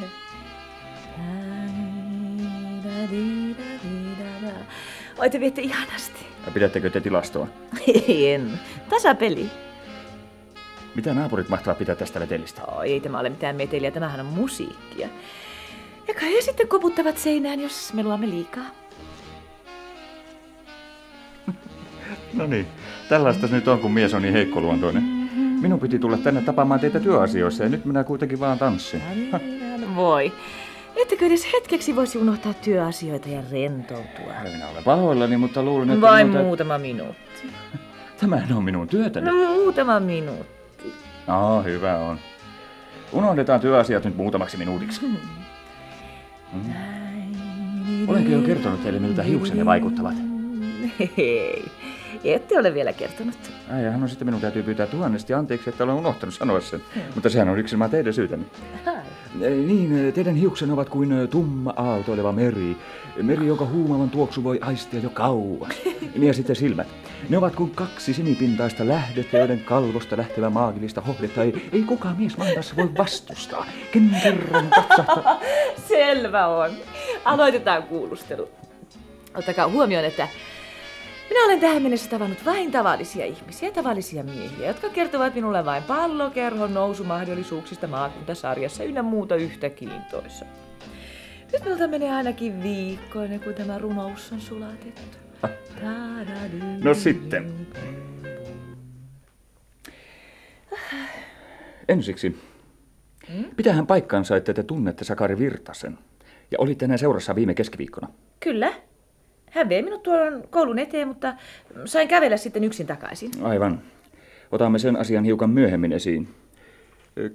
Oi, 5.17 5.29
te 5.29 5.39
viette 5.39 5.61
ihanasti. 5.61 6.25
Ja 6.45 6.51
Pidättekö 6.51 6.89
te 6.89 7.01
tilastoa? 7.01 7.47
En. 8.27 8.59
Tasapeli. 8.89 9.49
Mitä 10.95 11.13
naapurit 11.13 11.49
mahtavat 11.49 11.77
pitää 11.77 11.95
tästä 11.95 12.19
vetelistä? 12.19 12.65
Oi, 12.65 12.91
ei 12.91 12.99
tämä 12.99 13.19
ole 13.19 13.29
mitään 13.29 13.55
meteliä, 13.55 13.91
tämähän 13.91 14.19
on 14.19 14.25
musiikkia. 14.25 15.07
Ja 16.07 16.13
kai 16.13 16.33
he 16.33 16.41
sitten 16.41 16.67
koputtavat 16.67 17.17
seinään, 17.17 17.59
jos 17.59 17.93
me 17.93 18.03
luomme 18.03 18.29
liikaa. 18.29 18.65
No 22.33 22.47
niin, 22.47 22.67
tällaista 23.13 23.48
nyt 23.48 23.67
on, 23.67 23.79
kun 23.79 23.91
mies 23.91 24.13
on 24.13 24.22
niin 24.22 24.34
heikkoluontoinen. 24.34 25.03
Minun 25.62 25.79
piti 25.79 26.00
tulla 26.00 26.17
tänne 26.17 26.41
tapaamaan 26.41 26.79
teitä 26.79 27.00
työasioissa 27.00 27.63
ja 27.63 27.70
nyt 27.70 27.86
minä 27.86 28.03
kuitenkin 28.03 28.39
vaan 28.39 28.60
tanssin. 28.60 29.01
Voi. 29.96 30.34
Ettekö 30.96 31.25
edes 31.25 31.53
hetkeksi 31.53 31.96
voisi 31.96 32.17
unohtaa 32.17 32.53
työasioita 32.53 33.29
ja 33.29 33.43
rentoutua? 33.51 34.34
Minä 34.43 34.70
olen 34.70 34.84
pahoillani, 34.84 35.38
mutta 35.38 35.63
luulen, 35.63 35.89
että... 35.89 36.01
Vain 36.01 36.27
minun 36.27 36.41
tä- 36.41 36.48
muutama 36.48 36.77
minuutti. 36.77 37.50
Tämähän 38.22 38.53
on 38.58 38.63
minun 38.63 38.88
työtäni. 38.88 39.25
No 39.25 39.53
muutama 39.53 40.00
minuutti. 40.00 40.93
No, 41.27 41.63
hyvä 41.63 41.98
on. 41.98 42.17
Unohdetaan 43.12 43.60
työasiat 43.60 44.05
nyt 44.05 44.17
muutamaksi 44.17 44.58
minuutiksi. 44.58 45.01
Olenko 48.08 48.29
jo 48.29 48.41
kertonut 48.41 48.84
teille, 48.84 49.00
miltä 49.00 49.24
hiuksenne 49.24 49.65
vaikuttavat? 49.65 50.15
Ette 52.23 52.59
ole 52.59 52.73
vielä 52.73 52.93
kertonut. 52.93 53.35
Ai, 53.73 53.97
no 53.97 54.07
sitten 54.07 54.27
minun 54.27 54.41
täytyy 54.41 54.63
pyytää 54.63 54.87
tuhannesti 54.87 55.33
anteeksi, 55.33 55.69
että 55.69 55.83
olen 55.83 55.95
unohtanut 55.95 56.35
sanoa 56.35 56.61
sen. 56.61 56.81
Mutta 57.15 57.29
sehän 57.29 57.49
on 57.49 57.59
yksinomaan 57.59 57.91
teidän 57.91 58.13
syytäni. 58.13 58.45
Ei, 59.41 59.55
Niin, 59.55 60.13
teidän 60.13 60.35
hiuksen 60.35 60.71
ovat 60.71 60.89
kuin 60.89 61.11
ö, 61.11 61.27
tumma 61.27 61.73
aaltoileva 61.75 62.31
meri. 62.31 62.77
Meri, 63.21 63.47
jonka 63.47 63.65
huumavan 63.65 64.09
tuoksu 64.09 64.43
voi 64.43 64.59
aistia 64.61 64.99
jo 64.99 65.09
kauas. 65.09 65.73
Niin 66.13 66.27
ja 66.27 66.33
sitten 66.33 66.55
silmät. 66.55 66.87
Ne 67.29 67.37
ovat 67.37 67.55
kuin 67.55 67.71
kaksi 67.71 68.13
sinipintaista 68.13 68.87
lähdettä, 68.87 69.37
joiden 69.37 69.59
kalvosta 69.59 70.17
lähtevä 70.17 70.49
maagillista 70.49 71.01
hohdetta 71.01 71.43
ei, 71.43 71.69
ei 71.71 71.81
kukaan 71.81 72.17
mies 72.17 72.37
maailmassa 72.37 72.75
voi 72.75 72.89
vastustaa. 72.97 73.65
Ken 73.91 74.15
kerran 74.23 74.69
katsahtaa. 74.69 75.39
Selvä 75.87 76.47
on. 76.47 76.71
Aloitetaan 77.25 77.83
kuulustelu. 77.83 78.49
Ottakaa 79.35 79.67
huomioon, 79.67 80.05
että 80.05 80.27
minä 81.29 81.45
olen 81.45 81.59
tähän 81.59 81.81
mennessä 81.81 82.09
tavannut 82.09 82.45
vain 82.45 82.71
tavallisia 82.71 83.25
ihmisiä, 83.25 83.71
tavallisia 83.71 84.23
miehiä, 84.23 84.67
jotka 84.67 84.89
kertovat 84.89 85.35
minulle 85.35 85.65
vain 85.65 85.83
pallokerhon 85.83 86.73
nousumahdollisuuksista 86.73 87.87
maakuntasarjassa 87.87 88.83
ynnä 88.83 89.03
muuta 89.03 89.35
yhtä 89.35 89.69
kiintoissa. 89.69 90.45
Nyt 91.53 91.63
minulta 91.63 91.87
menee 91.87 92.11
ainakin 92.11 92.63
viikko 92.63 93.21
ennen 93.21 93.39
kuin 93.39 93.55
tämä 93.55 93.77
runous 93.77 94.31
on 94.31 94.41
sulatettu. 94.41 95.17
No 96.83 96.93
sitten. 96.93 97.67
Ensiksi. 101.87 102.39
Pitähän 103.55 103.87
paikkansa, 103.87 104.37
että 104.37 104.53
te 104.53 104.63
tunnette 104.63 105.05
Sakari 105.05 105.39
Virtasen. 105.39 105.97
Ja 106.51 106.57
olitte 106.59 106.85
hänen 106.85 106.99
seurassa 106.99 107.35
viime 107.35 107.53
keskiviikkona. 107.53 108.07
Kyllä. 108.39 108.73
Hän 109.53 109.69
vei 109.69 109.81
minut 109.81 110.03
tuon 110.03 110.43
koulun 110.50 110.79
eteen, 110.79 111.07
mutta 111.07 111.33
sain 111.86 112.07
kävellä 112.07 112.38
sitten 112.38 112.63
yksin 112.63 112.88
takaisin. 112.88 113.31
Aivan. 113.41 113.81
Otamme 114.51 114.79
sen 114.79 114.95
asian 114.95 115.24
hiukan 115.24 115.50
myöhemmin 115.50 115.91
esiin. 115.91 116.27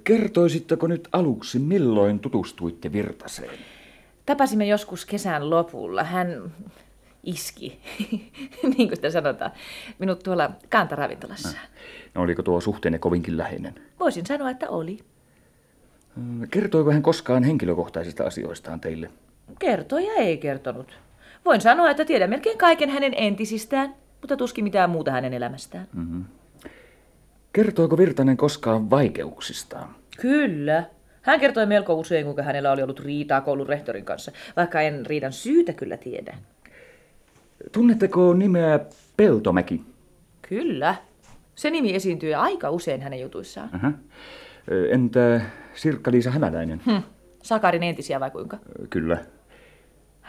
Kertoisitteko 0.03 0.87
nyt 0.87 1.07
aluksi, 1.11 1.59
milloin 1.59 2.19
tutustuitte 2.19 2.91
Virtaseen? 2.93 3.59
Tapasimme 4.25 4.65
joskus 4.65 5.05
kesän 5.05 5.49
lopulla. 5.49 6.03
Hän 6.03 6.51
iski, 7.23 7.79
niin 8.77 8.87
kuin 8.87 8.95
sitä 8.95 9.09
sanotaan, 9.09 9.51
minut 9.99 10.23
tuolla 10.23 10.51
kantaravintolassa. 10.69 11.57
No, 12.15 12.21
oliko 12.21 12.43
tuo 12.43 12.61
suhteenne 12.61 12.99
kovinkin 12.99 13.37
läheinen? 13.37 13.75
Voisin 13.99 14.25
sanoa, 14.25 14.49
että 14.49 14.69
oli. 14.69 14.99
Kertoiko 16.51 16.91
hän 16.91 17.03
koskaan 17.03 17.43
henkilökohtaisista 17.43 18.23
asioistaan 18.23 18.79
teille? 18.79 19.09
Kertoi 19.59 20.05
ja 20.05 20.13
ei 20.13 20.37
kertonut. 20.37 20.99
Voin 21.45 21.61
sanoa, 21.61 21.89
että 21.89 22.05
tiedän 22.05 22.29
melkein 22.29 22.57
kaiken 22.57 22.89
hänen 22.89 23.13
entisistään, 23.17 23.95
mutta 24.21 24.37
tuskin 24.37 24.63
mitään 24.63 24.89
muuta 24.89 25.11
hänen 25.11 25.33
elämästään. 25.33 25.87
Kertoiko 27.53 27.97
Virtanen 27.97 28.37
koskaan 28.37 28.89
vaikeuksistaan? 28.89 29.95
Kyllä. 30.21 30.83
Hän 31.21 31.39
kertoi 31.39 31.65
melko 31.65 31.93
usein, 31.93 32.25
kuinka 32.25 32.43
hänellä 32.43 32.71
oli 32.71 32.83
ollut 32.83 32.99
riitaa 32.99 33.41
koulun 33.41 33.69
rehtorin 33.69 34.05
kanssa, 34.05 34.31
vaikka 34.57 34.81
en 34.81 35.05
riidan 35.05 35.33
syytä 35.33 35.73
kyllä 35.73 35.97
tiedä. 35.97 36.37
Tunnetteko 37.71 38.33
nimeä 38.33 38.79
Peltomäki? 39.17 39.83
Kyllä. 40.49 40.95
Se 41.55 41.69
nimi 41.69 41.95
esiintyy 41.95 42.33
aika 42.33 42.69
usein 42.69 43.01
hänen 43.01 43.19
jutuissaan. 43.19 43.69
Aha. 43.73 43.91
Entä 44.89 45.41
Sirkka-Liisa 45.73 46.31
Hämäläinen? 46.31 46.81
Hm. 46.85 47.03
Sakarin 47.43 47.83
entisiä 47.83 48.19
vai 48.19 48.31
kuinka? 48.31 48.57
Kyllä. 48.89 49.17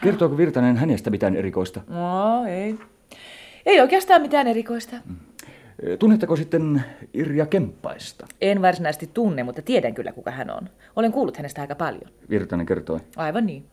Kertooko 0.01 0.37
Virtanen 0.37 0.77
hänestä 0.77 1.09
mitään 1.09 1.35
erikoista? 1.35 1.81
No, 1.87 2.45
ei. 2.45 2.75
Ei 3.65 3.81
oikeastaan 3.81 4.21
mitään 4.21 4.47
erikoista. 4.47 4.95
Tunnetteko 5.99 6.35
sitten 6.35 6.83
Irja 7.13 7.45
Kemppaista? 7.45 8.27
En 8.41 8.61
varsinaisesti 8.61 9.09
tunne, 9.13 9.43
mutta 9.43 9.61
tiedän 9.61 9.93
kyllä, 9.93 10.11
kuka 10.11 10.31
hän 10.31 10.49
on. 10.49 10.69
Olen 10.95 11.11
kuullut 11.11 11.37
hänestä 11.37 11.61
aika 11.61 11.75
paljon. 11.75 12.11
Virtanen 12.29 12.65
kertoi. 12.65 12.99
Aivan 13.15 13.45
niin. 13.45 13.65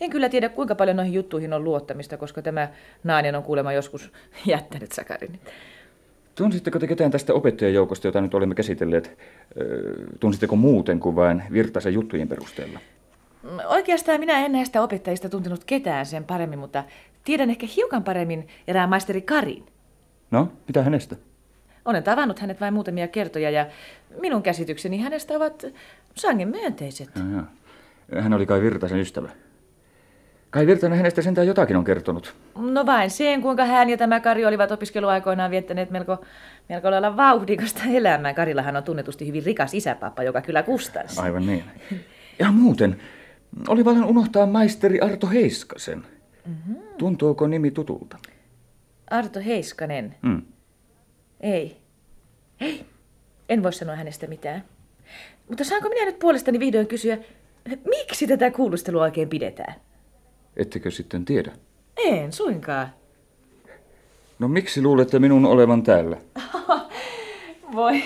En 0.00 0.10
kyllä 0.10 0.28
tiedä, 0.28 0.48
kuinka 0.48 0.74
paljon 0.74 0.96
noihin 0.96 1.14
juttuihin 1.14 1.52
on 1.52 1.64
luottamista, 1.64 2.16
koska 2.16 2.42
tämä 2.42 2.68
nainen 3.04 3.34
on 3.34 3.42
kuulemma 3.42 3.72
joskus 3.72 4.12
jättänyt 4.46 4.92
Sakarin. 4.92 5.40
Tunsitteko 6.34 6.78
te 6.78 6.86
ketään 6.86 7.10
tästä 7.10 7.34
opettajajoukosta, 7.34 8.08
jota 8.08 8.20
nyt 8.20 8.34
olemme 8.34 8.54
käsitelleet? 8.54 9.18
Tunsitteko 10.20 10.56
muuten 10.56 11.00
kuin 11.00 11.16
vain 11.16 11.42
Virtasen 11.52 11.94
juttujen 11.94 12.28
perusteella? 12.28 12.78
Oikeastaan 13.66 14.20
minä 14.20 14.38
en 14.38 14.52
näistä 14.52 14.82
opettajista 14.82 15.28
tuntenut 15.28 15.64
ketään 15.64 16.06
sen 16.06 16.24
paremmin, 16.24 16.58
mutta 16.58 16.84
tiedän 17.24 17.50
ehkä 17.50 17.66
hiukan 17.76 18.04
paremmin 18.04 18.48
erään 18.68 18.88
maisteri 18.88 19.22
Karin. 19.22 19.66
No, 20.30 20.52
mitä 20.68 20.82
hänestä? 20.82 21.16
Olen 21.84 22.02
tavannut 22.02 22.38
hänet 22.38 22.60
vain 22.60 22.74
muutamia 22.74 23.08
kertoja 23.08 23.50
ja 23.50 23.66
minun 24.20 24.42
käsitykseni 24.42 24.98
hänestä 24.98 25.34
ovat 25.34 25.64
sangen 26.14 26.48
myönteiset. 26.48 27.08
Jaa, 27.16 27.26
jaa. 27.32 27.52
Hän 28.22 28.34
oli 28.34 28.46
kai 28.46 28.60
Virtasen 28.60 29.00
ystävä. 29.00 29.28
Kai 30.50 30.66
Virtanen 30.66 30.98
hänestä 30.98 31.22
sentään 31.22 31.46
jotakin 31.46 31.76
on 31.76 31.84
kertonut. 31.84 32.34
No 32.54 32.86
vain 32.86 33.10
sen, 33.10 33.42
kuinka 33.42 33.64
hän 33.64 33.90
ja 33.90 33.96
tämä 33.96 34.20
Kari 34.20 34.46
olivat 34.46 34.70
opiskeluaikoinaan 34.70 35.50
viettäneet 35.50 35.90
melko, 35.90 36.24
melko 36.68 36.90
lailla 36.90 37.16
vauhdikasta 37.16 37.80
elämää. 37.92 38.34
Karillahan 38.34 38.76
on 38.76 38.82
tunnetusti 38.82 39.26
hyvin 39.26 39.44
rikas 39.44 39.74
isäpappa, 39.74 40.22
joka 40.22 40.40
kyllä 40.40 40.62
kustansi. 40.62 41.20
Aivan 41.20 41.46
niin. 41.46 41.64
Ja 42.38 42.52
muuten, 42.52 43.00
oli 43.68 43.84
paljon 43.84 44.04
unohtaa 44.04 44.46
maisteri 44.46 45.00
Arto 45.00 45.26
Heiskasen. 45.26 46.06
Mm-hmm. 46.46 46.76
Tuntuuko 46.98 47.46
nimi 47.46 47.70
tutulta? 47.70 48.18
Arto 49.10 49.40
Heiskanen. 49.40 50.14
Mm. 50.22 50.42
Ei. 51.40 51.76
Ei. 52.60 52.86
En 53.48 53.62
voi 53.62 53.72
sanoa 53.72 53.96
hänestä 53.96 54.26
mitään. 54.26 54.64
Mutta 55.48 55.64
saanko 55.64 55.88
minä 55.88 56.04
nyt 56.04 56.18
puolestani 56.18 56.60
vihdoin 56.60 56.86
kysyä, 56.86 57.18
miksi 57.84 58.26
tätä 58.26 58.50
kuulustelua 58.50 59.02
oikein 59.02 59.28
pidetään? 59.28 59.74
Ettekö 60.56 60.90
sitten 60.90 61.24
tiedä? 61.24 61.52
En 61.96 62.32
suinkaan. 62.32 62.88
No 64.38 64.48
miksi 64.48 64.82
luulette 64.82 65.18
minun 65.18 65.46
olevan 65.46 65.82
täällä? 65.82 66.16
Voi. 67.74 68.02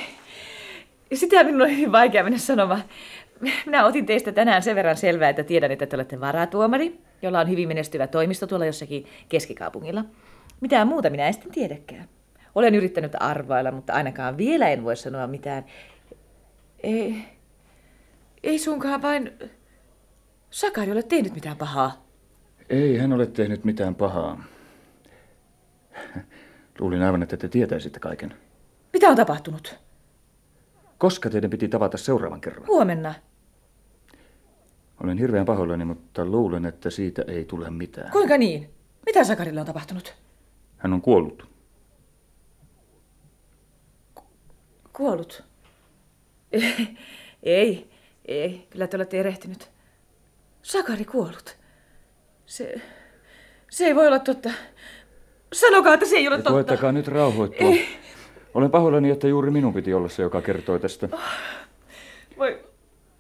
Sitä 1.15 1.45
minun 1.45 1.63
on 1.63 1.71
hyvin 1.71 1.93
vaikea 1.93 2.23
mennä 2.23 2.39
sanomaan. 2.39 2.83
Minä 3.67 3.85
otin 3.85 4.07
teistä 4.07 4.33
tänään 4.33 4.63
sen 4.63 4.77
verran 4.77 4.97
selvää, 4.97 5.29
että 5.29 5.45
tiedän, 5.45 5.71
että 5.71 5.87
te 5.87 5.97
olette 5.97 6.21
varatuomari, 6.21 7.01
jolla 7.23 7.41
on 7.41 7.51
hyvin 7.51 7.69
menestyvä 7.69 8.07
toimisto 8.07 8.47
tuolla 8.47 8.67
jossakin 8.67 9.07
keskikaupungilla. 9.29 10.05
Mitään 10.61 10.89
muuta 10.89 11.11
minä 11.11 11.27
en 11.27 11.33
sitten 11.33 11.53
tiedäkään. 11.53 12.09
Olen 12.55 12.75
yrittänyt 12.75 13.13
arvailla, 13.21 13.71
mutta 13.71 13.93
ainakaan 13.93 14.37
vielä 14.37 14.69
en 14.69 14.85
voi 14.85 14.97
sanoa 14.97 15.27
mitään. 15.27 15.65
Ei, 16.83 17.17
ei 18.43 18.59
sunkaan 18.59 19.03
vain... 19.03 19.33
Sakari 20.51 20.93
ole 20.93 21.03
tehnyt 21.03 21.35
mitään 21.35 21.57
pahaa. 21.57 22.07
Ei 22.71 22.99
hän 22.99 23.13
ole 23.13 23.27
tehnyt 23.27 23.65
mitään 23.65 23.95
pahaa. 23.95 24.45
Luulin 26.79 27.03
aivan, 27.03 27.23
että 27.23 27.37
te 27.37 27.49
tietäisitte 27.49 28.01
kaiken. 28.01 28.35
Mitä 28.93 29.09
on 29.09 29.17
tapahtunut? 29.17 29.86
Koska 30.99 31.31
teidän 31.31 31.51
piti 31.51 31.69
tavata 31.69 31.97
seuraavan 31.99 32.41
kerran? 32.41 32.67
Huomenna. 32.67 33.15
Olen 35.05 35.19
hirveän 35.19 35.47
pahoillani, 35.47 35.85
mutta 35.85 36.25
luulen, 36.25 36.67
että 36.67 36.91
siitä 36.91 37.23
ei 37.29 37.45
tule 37.45 37.71
mitään. 37.71 38.11
Kuinka 38.11 38.39
niin? 38.39 38.71
Mitä 39.07 39.25
Sakarille 39.25 39.61
on 39.61 39.67
tapahtunut? 39.67 40.15
Hän 40.77 40.93
on 40.93 41.03
kuollut. 41.03 41.49
Kuollut? 44.93 45.45
ei, 47.43 47.91
ei, 48.25 48.67
kyllä 48.71 48.87
te 48.87 48.97
olette 48.97 49.21
erehtynyt. 49.21 49.71
Sakari 50.63 51.05
kuollut. 51.05 51.57
Se, 52.47 52.81
se 53.71 53.87
ei 53.87 53.95
voi 53.95 54.07
olla 54.07 54.19
totta. 54.19 54.51
Sanokaa, 55.53 55.95
että 55.95 56.07
se 56.07 56.17
ei 56.17 56.29
ole 56.29 56.37
totta. 56.37 56.51
Koettakaa 56.51 56.93
nyt 56.93 57.09
rauhoittua. 57.09 57.69
Ei. 57.69 58.06
Olen 58.57 58.71
pahoillani, 58.71 59.11
että 59.11 59.29
juuri 59.29 59.51
minun 59.51 59.75
piti 59.75 59.95
olla 59.95 60.09
se, 60.09 60.23
joka 60.23 60.43
kertoi 60.43 60.81
tästä. 60.81 61.09
Voi, 62.39 62.65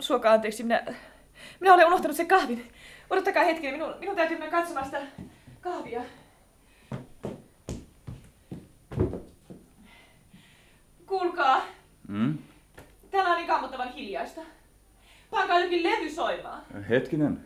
suokaa 0.01 0.33
anteeksi, 0.33 0.63
minä, 0.63 0.85
minä 1.61 1.75
olen 1.75 1.87
unohtanut 1.87 2.17
sen 2.17 2.27
kahvin. 2.29 2.73
Odottakaa 3.11 3.45
hetki, 3.45 3.73
minun, 3.73 3.95
minun 4.01 4.17
täytyy 4.17 4.39
mennä 4.39 4.51
katsomaan 4.59 4.85
sitä 4.87 5.03
kahvia. 5.61 6.03
Kuulkaa, 11.07 11.63
Mm? 12.09 12.39
täällä 13.11 13.31
on 13.31 13.37
niin 13.37 13.47
kammottavan 13.47 13.93
hiljaista. 13.93 14.41
Pankaa 15.31 15.61
jokin 15.61 15.83
levy 15.83 16.11
soimaan. 16.11 16.63
Hetkinen. 16.89 17.41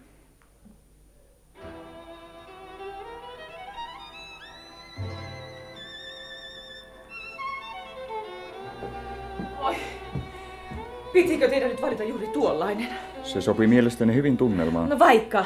Pitikö 11.12 11.48
teidän 11.48 11.70
nyt 11.70 11.82
valita 11.82 12.04
juuri 12.04 12.26
tuollainen? 12.26 12.88
Se 13.22 13.40
sopii 13.40 13.66
mielestäni 13.66 14.14
hyvin 14.14 14.36
tunnelmaan. 14.36 14.88
No 14.88 14.98
vaikka. 14.98 15.44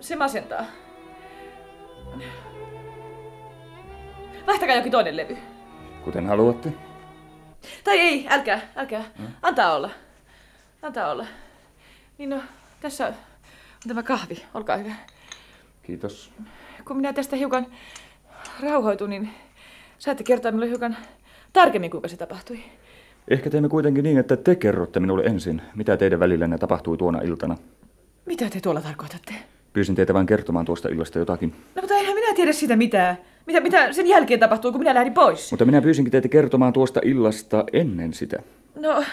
Se 0.00 0.16
masentaa. 0.16 0.64
Vaihtakaa 4.46 4.76
jokin 4.76 4.92
toinen 4.92 5.16
levy. 5.16 5.36
Kuten 6.04 6.26
haluatte. 6.26 6.72
Tai 7.84 7.98
ei, 8.00 8.26
älkää, 8.28 8.60
älkää. 8.76 9.04
Antaa 9.42 9.74
olla. 9.74 9.90
Antaa 10.82 11.10
olla. 11.10 11.26
Niin 12.18 12.30
no, 12.30 12.40
tässä 12.80 13.06
on 13.06 13.14
tämä 13.88 14.02
kahvi. 14.02 14.42
Olkaa 14.54 14.76
hyvä. 14.76 14.94
Kiitos. 15.82 16.32
Kun 16.84 16.96
minä 16.96 17.12
tästä 17.12 17.36
hiukan 17.36 17.66
rauhoitun, 18.62 19.10
niin 19.10 19.30
saatte 19.98 20.24
kertoa 20.24 20.50
minulle 20.50 20.68
hiukan 20.68 20.96
tarkemmin, 21.52 21.90
kuinka 21.90 22.08
se 22.08 22.16
tapahtui. 22.16 22.60
Ehkä 23.28 23.50
teemme 23.50 23.68
kuitenkin 23.68 24.04
niin, 24.04 24.18
että 24.18 24.36
te 24.36 24.54
kerrotte 24.54 25.00
minulle 25.00 25.24
ensin, 25.24 25.62
mitä 25.74 25.96
teidän 25.96 26.20
välillänne 26.20 26.58
tapahtui 26.58 26.96
tuona 26.96 27.20
iltana. 27.20 27.56
Mitä 28.26 28.50
te 28.50 28.60
tuolla 28.60 28.80
tarkoitatte? 28.80 29.34
Pyysin 29.72 29.94
teitä 29.94 30.14
vain 30.14 30.26
kertomaan 30.26 30.66
tuosta 30.66 30.88
illasta 30.88 31.18
jotakin. 31.18 31.54
No 31.74 31.82
mutta 31.82 31.94
eihän 31.94 32.14
minä 32.14 32.34
tiedä 32.34 32.52
siitä 32.52 32.76
mitään. 32.76 33.18
Mitä, 33.46 33.60
mitä 33.60 33.92
sen 33.92 34.06
jälkeen 34.06 34.40
tapahtui, 34.40 34.72
kun 34.72 34.80
minä 34.80 34.94
lähdin 34.94 35.14
pois? 35.14 35.52
Mutta 35.52 35.64
minä 35.64 35.82
pyysinkin 35.82 36.12
teitä 36.12 36.28
kertomaan 36.28 36.72
tuosta 36.72 37.00
illasta 37.04 37.64
ennen 37.72 38.14
sitä. 38.14 38.42
No, 38.74 39.04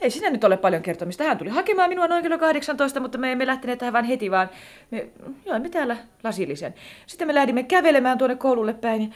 ei 0.00 0.10
siinä 0.10 0.30
nyt 0.30 0.44
ole 0.44 0.56
paljon 0.56 0.82
kertomista. 0.82 1.24
Hän 1.24 1.38
tuli 1.38 1.50
hakemaan 1.50 1.88
minua 1.88 2.08
noin 2.08 2.22
kello 2.22 2.38
18, 2.38 3.00
mutta 3.00 3.18
me 3.18 3.32
emme 3.32 3.46
lähteneet 3.46 3.78
tähän 3.78 3.92
vain 3.92 4.04
heti, 4.04 4.30
vaan 4.30 4.50
me 4.90 5.08
joimme 5.46 5.68
täällä 5.68 5.96
lasillisen. 6.24 6.74
Sitten 7.06 7.28
me 7.28 7.34
lähdimme 7.34 7.62
kävelemään 7.62 8.18
tuonne 8.18 8.36
koululle 8.36 8.74
päin. 8.74 9.02
ja 9.02 9.08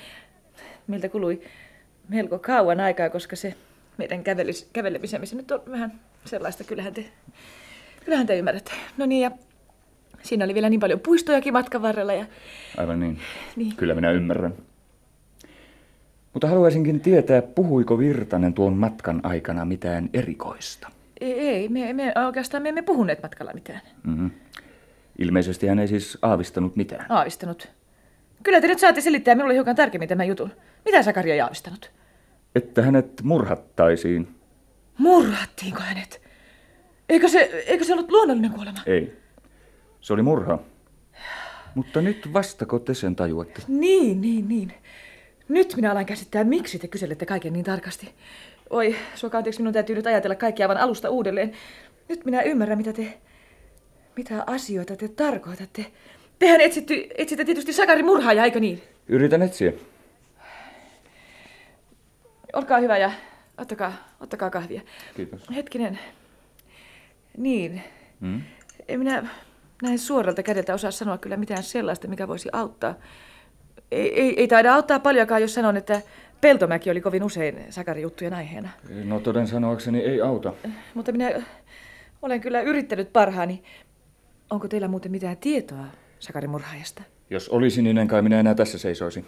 Meiltä 0.87 1.09
kului 1.09 1.43
melko 2.09 2.39
kauan 2.39 2.81
aikaa, 2.81 3.11
koska 3.11 3.37
se 3.37 3.55
meidän 3.99 4.25
kävelis, 4.25 4.71
kävelemisemme 4.73 5.27
se 5.27 5.37
nyt 5.37 5.51
on 5.51 5.63
vähän 5.71 6.01
sellaista. 6.25 6.65
Kyllähän 6.65 6.95
te, 6.95 7.05
kyllähän 8.05 8.27
te 8.27 8.39
ymmärrätte. 8.39 8.73
No 8.97 9.07
niin, 9.07 9.23
ja 9.23 9.31
siinä 10.23 10.45
oli 10.45 10.55
vielä 10.55 10.69
niin 10.69 10.81
paljon 10.81 11.01
puistojakin 11.01 11.53
matkan 11.53 11.83
varrella. 11.83 12.13
Ja 12.13 12.27
Aivan 12.77 13.01
niin. 13.01 13.19
Niin. 13.57 13.77
Kyllä 13.77 13.95
minä 13.95 14.11
ymmärrän. 14.11 14.55
Mutta 16.33 16.49
haluaisinkin 16.49 17.01
tietää, 17.01 17.43
puhuiko 17.43 17.99
Virtanen 17.99 18.55
tuon 18.55 18.77
matkan 18.77 19.21
aikana 19.23 19.65
mitään 19.65 20.11
erikoista. 20.13 20.89
ei, 21.21 21.33
ei 21.41 21.69
me, 21.69 21.93
me, 21.93 22.13
oikeastaan 22.27 22.63
me 22.63 22.69
emme 22.69 22.83
puhuneet 22.83 23.23
matkalla 23.23 23.53
mitään. 23.55 23.81
Mm-hmm. 24.07 24.31
Ilmeisesti 25.19 25.67
hän 25.67 25.79
ei 25.79 25.89
siis 25.89 26.19
aavistanut 26.23 26.77
mitään. 26.77 27.07
Aavistanut. 27.09 27.69
Kyllä 28.43 28.61
te 28.61 28.67
nyt 28.67 28.79
saatte 28.79 29.01
selittää 29.01 29.35
minulle 29.35 29.55
hiukan 29.55 29.77
tarkemmin 29.77 30.09
tämän 30.09 30.29
jutun. 30.29 30.53
Mitä 30.85 31.03
Sakari 31.03 31.31
ei 31.31 31.41
aavistanut? 31.41 31.91
Että 32.55 32.83
hänet 32.83 33.23
murhattaisiin. 33.23 34.29
Murhattiinko 34.99 35.81
hänet? 35.81 36.23
Eikö 37.09 37.29
se, 37.29 37.39
eikö 37.67 37.85
se 37.85 37.93
ollut 37.93 38.11
luonnollinen 38.11 38.51
kuolema? 38.51 38.79
Ei. 38.87 39.13
Se 40.01 40.13
oli 40.13 40.23
murha. 40.23 40.59
Mutta 41.75 42.01
nyt 42.01 42.33
vastako 42.33 42.79
te 42.79 42.95
sen 42.95 43.17
tajuatte? 43.17 43.63
Niin, 43.69 44.21
niin, 44.21 44.49
niin. 44.49 44.73
Nyt 45.49 45.77
minä 45.77 45.91
alan 45.91 46.07
käsittää, 46.07 46.45
miksi 46.45 46.79
te 46.79 46.89
kyselette 46.89 47.27
kaiken 47.27 47.53
niin 47.53 47.65
tarkasti. 47.65 48.15
Oi, 48.71 48.97
suokaa 49.15 49.39
anteeksi, 49.39 49.61
minun 49.61 49.73
täytyy 49.73 49.97
nyt 49.97 50.07
ajatella 50.07 50.35
kaikkia 50.35 50.65
aivan 50.65 50.77
alusta 50.77 51.11
uudelleen. 51.11 51.53
Nyt 52.09 52.25
minä 52.25 52.43
ymmärrän, 52.43 52.79
mitä 52.79 52.93
te... 52.93 53.19
Mitä 54.17 54.45
asioita 54.47 54.97
te 54.97 55.09
tarkoitatte. 55.09 55.87
Tehän 56.39 56.61
etsitty, 56.61 57.09
etsitte 57.19 57.45
tietysti 57.45 57.73
Sakari 57.73 58.03
murhaaja, 58.03 58.45
eikö 58.45 58.61
niin? 58.61 58.83
Yritän 59.09 59.43
etsiä. 59.43 59.73
Olkaa 62.53 62.79
hyvä 62.79 62.99
ja 62.99 63.13
ottakaa, 63.59 63.93
ottakaa 64.21 64.51
kahvia. 64.51 64.81
Kiitos. 65.17 65.51
Hetkinen. 65.55 65.99
Niin. 67.37 67.83
Hmm? 68.21 68.43
En 68.89 68.99
minä 68.99 69.27
näin 69.83 69.99
suoralta 69.99 70.43
kädeltä 70.43 70.75
osaa 70.75 70.91
sanoa 70.91 71.19
kyllä 71.19 71.37
mitään 71.37 71.63
sellaista, 71.63 72.09
mikä 72.09 72.29
voisi 72.29 72.49
auttaa. 72.53 72.95
Ei, 73.91 74.21
ei, 74.21 74.41
ei 74.41 74.49
taida 74.49 74.75
auttaa 74.75 75.01
paljonkaan, 75.01 75.43
jos 75.43 75.55
sanon, 75.55 75.77
että 75.77 76.03
Peltomäki 76.41 76.91
oli 76.91 77.01
kovin 77.01 77.23
usein 77.23 77.65
Sakari-juttujen 77.71 78.35
aiheena. 78.35 78.69
No 79.05 79.21
toden 79.21 79.47
sanoakseni 79.47 79.99
ei 79.99 80.21
auta. 80.21 80.55
Mutta 80.95 81.13
minä 81.13 81.31
olen 82.23 82.41
kyllä 82.41 82.61
yrittänyt 82.61 83.13
parhaani. 83.13 83.63
Onko 84.51 84.69
teillä 84.69 84.89
muuten 84.89 85.13
mitään 85.13 85.37
tietoa 85.37 85.85
Sakarin 86.19 86.51
murhaajasta? 86.51 87.03
Jos 87.31 87.49
olisi, 87.49 87.83
niin 87.83 87.99
en 87.99 88.09
kai 88.09 88.23
minä 88.23 88.41
enää 88.41 88.55
tässä 88.55 88.79
seisoisi. 88.79 89.25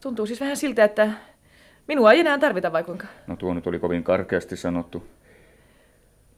Tuntuu 0.00 0.26
siis 0.26 0.40
vähän 0.40 0.56
siltä, 0.56 0.84
että 0.84 1.10
minua 1.88 2.12
ei 2.12 2.20
enää 2.20 2.38
tarvita 2.38 2.72
vai 2.72 2.84
kuinka? 2.84 3.06
No 3.26 3.36
tuo 3.36 3.54
nyt 3.54 3.66
oli 3.66 3.78
kovin 3.78 4.04
karkeasti 4.04 4.56
sanottu. 4.56 5.06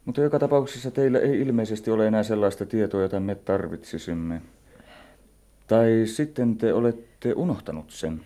Mutta 0.04 0.20
joka 0.20 0.38
tapauksessa 0.38 0.90
teillä 0.90 1.18
ei 1.18 1.40
ilmeisesti 1.40 1.90
ole 1.90 2.06
enää 2.06 2.22
sellaista 2.22 2.66
tietoa, 2.66 3.02
jota 3.02 3.20
me 3.20 3.34
tarvitsisimme. 3.34 4.42
Tai 5.66 6.02
sitten 6.04 6.56
te 6.56 6.72
olette 6.72 7.32
unohtanut 7.32 7.90
sen. 7.90 8.20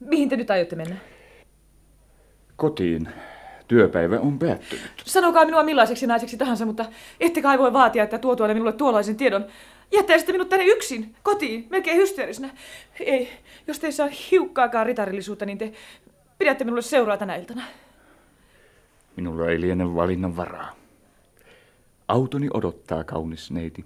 Mihin 0.00 0.28
te 0.28 0.36
nyt 0.36 0.50
aiotte 0.50 0.76
mennä? 0.76 0.96
Kotiin. 2.56 3.08
Työpäivä 3.68 4.20
on 4.20 4.38
päättynyt. 4.38 4.90
Sanokaa 5.04 5.44
minua 5.44 5.62
millaiseksi 5.62 6.06
naiseksi 6.06 6.36
tahansa, 6.36 6.66
mutta 6.66 6.84
ette 7.20 7.42
kai 7.42 7.58
voi 7.58 7.72
vaatia, 7.72 8.04
että 8.04 8.18
tuotuanne 8.18 8.54
minulle 8.54 8.72
tuollaisen 8.72 9.16
tiedon. 9.16 9.46
Jättäisitte 9.92 10.32
minut 10.32 10.48
tänne 10.48 10.64
yksin, 10.64 11.14
kotiin, 11.22 11.66
melkein 11.70 11.96
hysteerisenä. 11.96 12.50
Ei, 13.00 13.28
jos 13.66 13.78
te 13.78 13.86
ei 13.86 13.92
saa 13.92 14.08
hiukkaakaan 14.30 14.86
ritarillisuutta, 14.86 15.46
niin 15.46 15.58
te 15.58 15.72
pidätte 16.38 16.64
minulle 16.64 16.82
seuraa 16.82 17.16
tänä 17.16 17.36
iltana. 17.36 17.62
Minulla 19.16 19.50
ei 19.50 19.60
liene 19.60 19.94
valinnan 19.94 20.36
varaa. 20.36 20.76
Autoni 22.08 22.48
odottaa, 22.54 23.04
kaunis 23.04 23.50
neiti. 23.50 23.84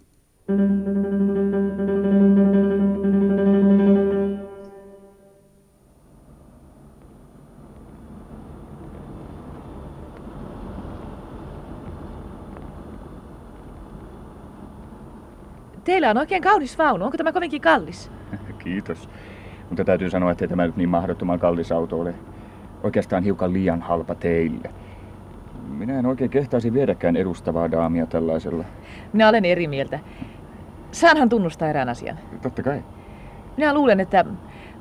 Teillä 15.92 16.10
on 16.10 16.18
oikein 16.18 16.42
kaunis 16.42 16.78
vaunu. 16.78 17.04
Onko 17.04 17.16
tämä 17.16 17.32
kovinkin 17.32 17.60
kallis? 17.60 18.10
Kiitos. 18.64 19.08
Mutta 19.68 19.84
täytyy 19.84 20.10
sanoa, 20.10 20.30
että 20.30 20.44
ei 20.44 20.48
tämä 20.48 20.66
nyt 20.66 20.76
niin 20.76 20.88
mahdottoman 20.88 21.38
kallis 21.38 21.72
auto 21.72 22.00
ole. 22.00 22.14
Oikeastaan 22.82 23.24
hiukan 23.24 23.52
liian 23.52 23.82
halpa 23.82 24.14
teille. 24.14 24.70
Minä 25.68 25.98
en 25.98 26.06
oikein 26.06 26.30
kehtaisi 26.30 26.72
viedäkään 26.72 27.16
edustavaa 27.16 27.70
daamia 27.70 28.06
tällaisella. 28.06 28.64
Minä 29.12 29.28
olen 29.28 29.44
eri 29.44 29.68
mieltä. 29.68 29.98
Saanhan 30.92 31.28
tunnustaa 31.28 31.68
erään 31.68 31.88
asian. 31.88 32.18
Totta 32.42 32.62
kai. 32.62 32.82
Minä 33.56 33.74
luulen, 33.74 34.00
että 34.00 34.24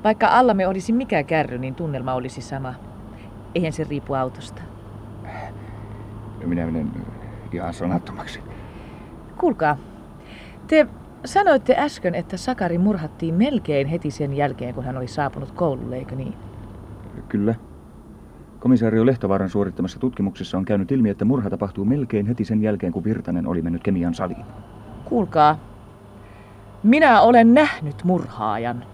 vaikka 0.04 0.26
allamme 0.26 0.66
olisi 0.66 0.92
mikä 0.92 1.22
kärry, 1.22 1.58
niin 1.58 1.74
tunnelma 1.74 2.14
olisi 2.14 2.40
sama. 2.40 2.74
Eihän 3.54 3.72
se 3.72 3.84
riipu 3.84 4.14
autosta. 4.14 4.62
Minä 6.44 6.66
menen 6.66 6.90
ihan 7.52 7.74
sanattomaksi. 7.74 8.40
Kuulkaa, 9.38 9.76
te 10.66 10.86
sanoitte 11.24 11.74
äsken, 11.78 12.14
että 12.14 12.36
Sakari 12.36 12.78
murhattiin 12.78 13.34
melkein 13.34 13.86
heti 13.86 14.10
sen 14.10 14.34
jälkeen, 14.34 14.74
kun 14.74 14.84
hän 14.84 14.96
oli 14.96 15.08
saapunut 15.08 15.50
koululle, 15.50 15.96
eikö 15.96 16.16
niin? 16.16 16.34
Kyllä. 17.28 17.54
Komisario 18.58 19.06
Lehtovaaran 19.06 19.50
suorittamassa 19.50 19.98
tutkimuksessa 19.98 20.58
on 20.58 20.64
käynyt 20.64 20.92
ilmi, 20.92 21.10
että 21.10 21.24
murha 21.24 21.50
tapahtuu 21.50 21.84
melkein 21.84 22.26
heti 22.26 22.44
sen 22.44 22.62
jälkeen, 22.62 22.92
kun 22.92 23.04
Virtanen 23.04 23.46
oli 23.46 23.62
mennyt 23.62 23.82
kemian 23.82 24.14
saliin. 24.14 24.44
Kuulkaa, 25.04 25.58
minä 26.82 27.20
olen 27.20 27.54
nähnyt 27.54 28.04
murhaajan. 28.04 28.84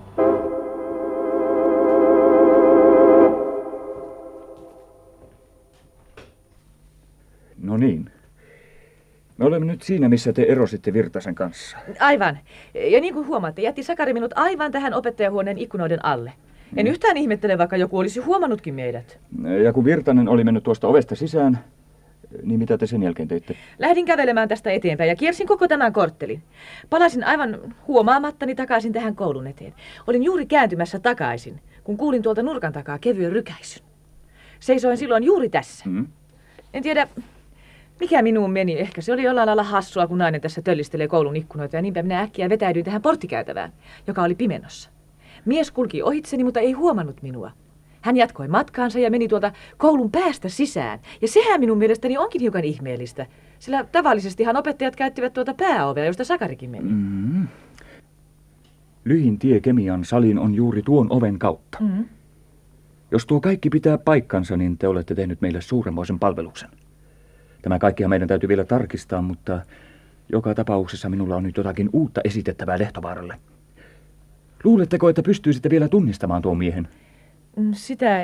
No 7.63 7.77
niin. 7.77 8.11
Me 9.39 9.45
olemme 9.45 9.67
nyt 9.67 9.83
siinä, 9.83 10.09
missä 10.09 10.33
te 10.33 10.43
erositte 10.43 10.93
Virtasen 10.93 11.35
kanssa. 11.35 11.77
Aivan. 12.01 12.39
Ja 12.75 13.01
niin 13.01 13.15
kuin 13.15 13.27
huomaatte, 13.27 13.63
jätti 13.63 13.83
Sakari 13.83 14.13
minut 14.13 14.33
aivan 14.35 14.73
tähän 14.73 14.95
opettajahuoneen 14.95 15.59
ikkunoiden 15.59 16.05
alle. 16.05 16.33
En 16.77 16.87
yhtään 16.87 17.17
ihmettele, 17.17 17.59
vaikka 17.59 17.77
joku 17.77 17.99
olisi 17.99 18.21
huomannutkin 18.21 18.75
meidät. 18.75 19.19
Ja 19.65 19.73
kun 19.73 19.85
Virtanen 19.85 20.29
oli 20.29 20.45
mennyt 20.45 20.65
tuosta 20.65 20.89
ovesta 20.89 21.15
sisään, 21.15 21.59
niin 22.43 22.59
mitä 22.59 22.79
te 22.79 22.87
sen 22.87 23.03
jälkeen 23.03 23.29
teitte? 23.29 23.57
Lähdin 23.79 24.05
kävelemään 24.05 24.49
tästä 24.49 24.71
eteenpäin 24.71 25.09
ja 25.09 25.17
kiersin 25.17 25.47
koko 25.47 25.69
tämän 25.69 25.93
korttelin. 25.93 26.43
Palasin 26.91 27.25
aivan 27.25 27.59
huomaamattani 27.87 28.55
takaisin 28.55 28.93
tähän 28.93 29.17
koulun 29.17 29.47
eteen. 29.47 29.75
Olin 30.07 30.23
juuri 30.23 30.47
kääntymässä 30.47 30.99
takaisin, 30.99 31.61
kun 31.85 31.97
kuulin 31.97 32.23
tuolta 32.23 32.43
nurkan 32.43 32.73
takaa 32.73 32.99
kevyen 32.99 33.33
rykäisyn. 33.33 33.83
Seisoin 34.61 34.97
silloin 34.97 35.25
juuri 35.25 35.49
tässä. 35.49 35.85
Hmm? 35.85 36.07
En 36.75 36.83
tiedä, 36.83 37.09
mikä 38.01 38.23
minuun 38.23 38.51
meni. 38.51 38.79
Ehkä 38.79 39.01
se 39.01 39.13
oli 39.13 39.23
jollain 39.23 39.47
lailla 39.47 39.63
hassua, 39.63 40.07
kun 40.07 40.19
nainen 40.19 40.41
tässä 40.41 40.63
töllistelee 40.63 41.09
koulun 41.09 41.37
ikkunoita 41.37 41.77
ja 41.77 41.83
niinpä 41.83 42.03
minä 42.03 42.21
äkkiä 42.21 42.49
vetäydyin 42.49 42.85
tähän 42.85 43.03
porttikäytävään, 43.03 43.73
joka 44.07 44.23
oli 44.23 44.35
pimennossa. 44.35 44.91
Mies 45.45 45.71
kulki 45.71 46.03
ohitseni, 46.03 46.45
mutta 46.45 46.61
ei 46.61 46.73
huomannut 46.73 47.23
minua. 47.23 47.51
Hän 48.01 48.09
Hän 48.09 48.17
jatkoi 48.17 48.49
matkaansa 48.49 48.99
ja 48.99 49.11
meni 49.11 49.29
tuolta 49.29 49.53
koulun 49.77 50.11
päästä 50.11 50.49
sisään. 50.49 50.99
Ja 51.21 51.29
sehän 51.29 51.61
minun 51.61 51.79
mielestäni 51.79 52.19
onkin 52.19 52.41
hiukan 52.41 52.65
ihmeellistä. 52.65 53.27
Sillä 53.59 53.85
tavallisestihan 53.93 54.57
opettajat 54.57 54.97
käyttivät 54.97 55.33
tuota 55.33 55.55
pääovea, 55.55 56.05
josta 56.05 56.25
Sakarikin 56.25 56.71
meni. 56.71 56.85
Mm. 56.85 57.49
Lyhin 59.05 59.39
tie 59.39 59.61
kemian 59.61 60.05
salin 60.05 60.39
on 60.39 60.55
juuri 60.55 60.83
tuon 60.83 61.07
oven 61.11 61.39
kautta. 61.39 61.79
Mm. 61.81 62.05
Jos 63.11 63.27
tuo 63.27 63.41
kaikki 63.41 63.71
pitää 63.71 63.99
paikkansa, 63.99 64.57
niin 64.57 64.79
te 64.79 64.89
olette 64.89 65.15
tehnyt 65.15 65.41
meille 65.41 65.61
suuremmoisen 65.61 66.19
palveluksen. 66.19 66.71
Tämä 67.63 67.79
kaikkia 67.79 68.09
meidän 68.09 68.29
täytyy 68.29 68.49
vielä 68.49 68.65
tarkistaa, 68.65 69.23
mutta 69.23 69.61
joka 70.33 70.55
tapauksessa 70.55 71.09
minulla 71.09 71.37
on 71.37 71.43
nyt 71.43 71.57
jotakin 71.57 71.91
uutta 71.93 72.21
esitettävää 72.25 72.79
Lehtovaaralle. 72.79 73.35
Luuletteko, 74.65 75.09
että 75.09 75.23
pystyisitte 75.23 75.71
vielä 75.71 75.89
tunnistamaan 75.89 76.43
tuon 76.43 76.59
miehen? 76.59 76.89
Mm, 77.57 77.73
sitä, 77.73 78.23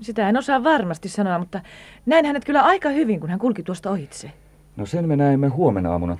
sitä 0.00 0.28
en 0.28 0.36
osaa 0.36 0.64
varmasti 0.64 1.08
sanoa, 1.08 1.38
mutta 1.38 1.60
näin 2.06 2.26
hänet 2.26 2.44
kyllä 2.44 2.62
aika 2.62 2.88
hyvin, 2.88 3.20
kun 3.20 3.30
hän 3.30 3.38
kulki 3.38 3.62
tuosta 3.62 3.90
ohitse. 3.90 4.32
No 4.76 4.86
sen 4.86 5.08
me 5.08 5.16
näemme 5.16 5.48
huomenna 5.48 5.90
aamuna. 5.92 6.18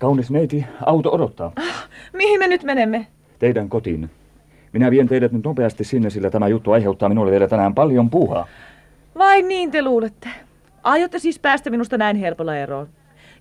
Kaunis 0.00 0.30
neiti, 0.30 0.66
auto 0.86 1.12
odottaa. 1.12 1.52
Ah, 1.56 1.88
mihin 2.12 2.38
me 2.38 2.48
nyt 2.48 2.62
menemme? 2.62 3.06
Teidän 3.38 3.68
kotiin. 3.68 4.10
Minä 4.72 4.90
vien 4.90 5.08
teidät 5.08 5.32
nyt 5.32 5.44
nopeasti 5.44 5.84
sinne, 5.84 6.10
sillä 6.10 6.30
tämä 6.30 6.48
juttu 6.48 6.72
aiheuttaa 6.72 7.08
minulle 7.08 7.30
vielä 7.30 7.48
tänään 7.48 7.74
paljon 7.74 8.10
puuhaa. 8.10 8.46
Vai 9.18 9.42
niin 9.42 9.70
te 9.70 9.82
luulette? 9.82 10.28
Aiotte 10.82 11.18
siis 11.18 11.38
päästä 11.38 11.70
minusta 11.70 11.98
näin 11.98 12.16
helpolla 12.16 12.56
eroon? 12.56 12.88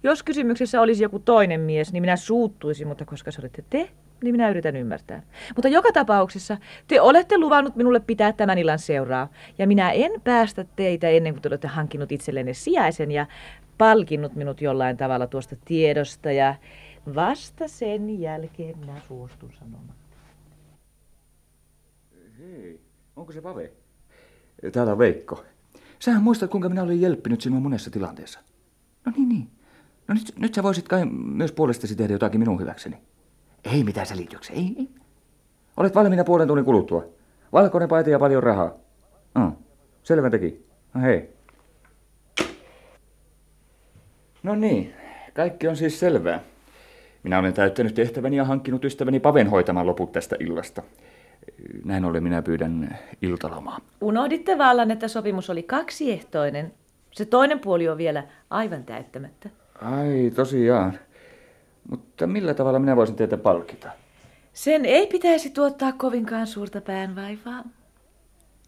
Jos 0.03 0.23
kysymyksessä 0.23 0.81
olisi 0.81 1.03
joku 1.03 1.19
toinen 1.19 1.61
mies, 1.61 1.93
niin 1.93 2.03
minä 2.03 2.15
suuttuisin, 2.15 2.87
mutta 2.87 3.05
koska 3.05 3.31
se 3.31 3.41
olette 3.41 3.63
te, 3.69 3.89
niin 4.23 4.33
minä 4.33 4.49
yritän 4.49 4.75
ymmärtää. 4.75 5.23
Mutta 5.55 5.67
joka 5.67 5.91
tapauksessa 5.91 6.57
te 6.87 7.01
olette 7.01 7.37
luvannut 7.37 7.75
minulle 7.75 7.99
pitää 7.99 8.33
tämän 8.33 8.57
illan 8.57 8.79
seuraa. 8.79 9.31
Ja 9.57 9.67
minä 9.67 9.91
en 9.91 10.21
päästä 10.21 10.65
teitä 10.75 11.09
ennen 11.09 11.33
kuin 11.33 11.41
te 11.41 11.47
olette 11.47 11.67
hankkinut 11.67 12.11
itsellenne 12.11 12.53
sijaisen 12.53 13.11
ja 13.11 13.25
palkinnut 13.77 14.35
minut 14.35 14.61
jollain 14.61 14.97
tavalla 14.97 15.27
tuosta 15.27 15.55
tiedosta. 15.65 16.31
Ja 16.31 16.55
vasta 17.15 17.67
sen 17.67 18.19
jälkeen 18.19 18.77
minä 18.79 19.01
suostun 19.07 19.53
sanomaan. 19.59 19.95
Hei, 22.39 22.79
onko 23.15 23.31
se 23.31 23.41
Pave? 23.41 23.71
Täällä 24.71 24.91
on 24.91 24.97
Veikko. 24.97 25.43
Sähän 26.01 26.23
muistat, 26.23 26.51
kuinka 26.51 26.69
minä 26.69 26.83
olen 26.83 27.01
jelppinyt 27.01 27.41
sinua 27.41 27.59
monessa 27.59 27.91
tilanteessa. 27.91 28.39
No 29.05 29.11
niin, 29.17 29.29
niin. 29.29 29.49
No 30.07 30.13
nyt, 30.13 30.33
nyt 30.39 30.53
sä 30.53 30.63
voisit 30.63 30.87
kai 30.87 31.05
myös 31.05 31.51
puolestasi 31.51 31.95
tehdä 31.95 32.13
jotakin 32.13 32.39
minun 32.39 32.59
hyväkseni. 32.59 32.97
Ei 33.63 33.83
mitään 33.83 34.07
selityksiä, 34.07 34.55
ei, 34.55 34.75
ei. 34.77 34.89
Olet 35.77 35.95
valmiina 35.95 36.23
puolen 36.23 36.47
tunnin 36.47 36.65
kuluttua. 36.65 37.05
Valkoinen 37.53 37.89
paita 37.89 38.09
ja 38.09 38.19
paljon 38.19 38.43
rahaa. 38.43 38.73
Mm. 39.35 39.51
Selvä 40.03 40.29
teki. 40.29 40.65
No 40.93 41.01
hei. 41.01 41.29
No 44.43 44.55
niin, 44.55 44.93
kaikki 45.33 45.67
on 45.67 45.77
siis 45.77 45.99
selvää. 45.99 46.39
Minä 47.23 47.39
olen 47.39 47.53
täyttänyt 47.53 47.95
tehtäväni 47.95 48.37
ja 48.37 48.45
hankkinut 48.45 48.85
ystäväni 48.85 49.19
Paven 49.19 49.49
hoitamaan 49.49 49.87
loput 49.87 50.11
tästä 50.11 50.35
illasta. 50.39 50.83
Näin 51.85 52.05
ollen 52.05 52.23
minä 52.23 52.41
pyydän 52.41 52.97
iltalomaa. 53.21 53.79
Unohditte 54.01 54.57
vallan, 54.57 54.91
että 54.91 55.07
sopimus 55.07 55.49
oli 55.49 55.63
kaksiehtoinen. 55.63 56.73
Se 57.11 57.25
toinen 57.25 57.59
puoli 57.59 57.89
on 57.89 57.97
vielä 57.97 58.23
aivan 58.49 58.83
täyttämättä. 58.83 59.49
Ai, 59.81 60.31
tosiaan. 60.35 60.99
Mutta 61.89 62.27
millä 62.27 62.53
tavalla 62.53 62.79
minä 62.79 62.95
voisin 62.95 63.15
teitä 63.15 63.37
palkita? 63.37 63.89
Sen 64.53 64.85
ei 64.85 65.07
pitäisi 65.07 65.49
tuottaa 65.49 65.91
kovinkaan 65.91 66.47
suurta 66.47 66.81
päänvaivaa. 66.81 67.63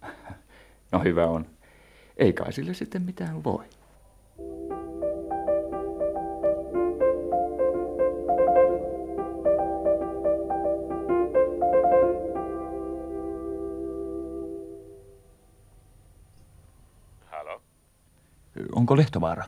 No 0.91 0.99
hyvä 0.99 1.25
on. 1.27 1.45
Ei 2.17 2.33
kai 2.33 2.53
sille 2.53 2.73
sitten 2.73 3.01
mitään 3.01 3.43
voi. 3.43 3.65
Onko 18.93 19.01
Lehtovaara? 19.01 19.43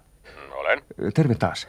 Olen. 0.51 0.81
Terve 1.13 1.35
taas. 1.35 1.67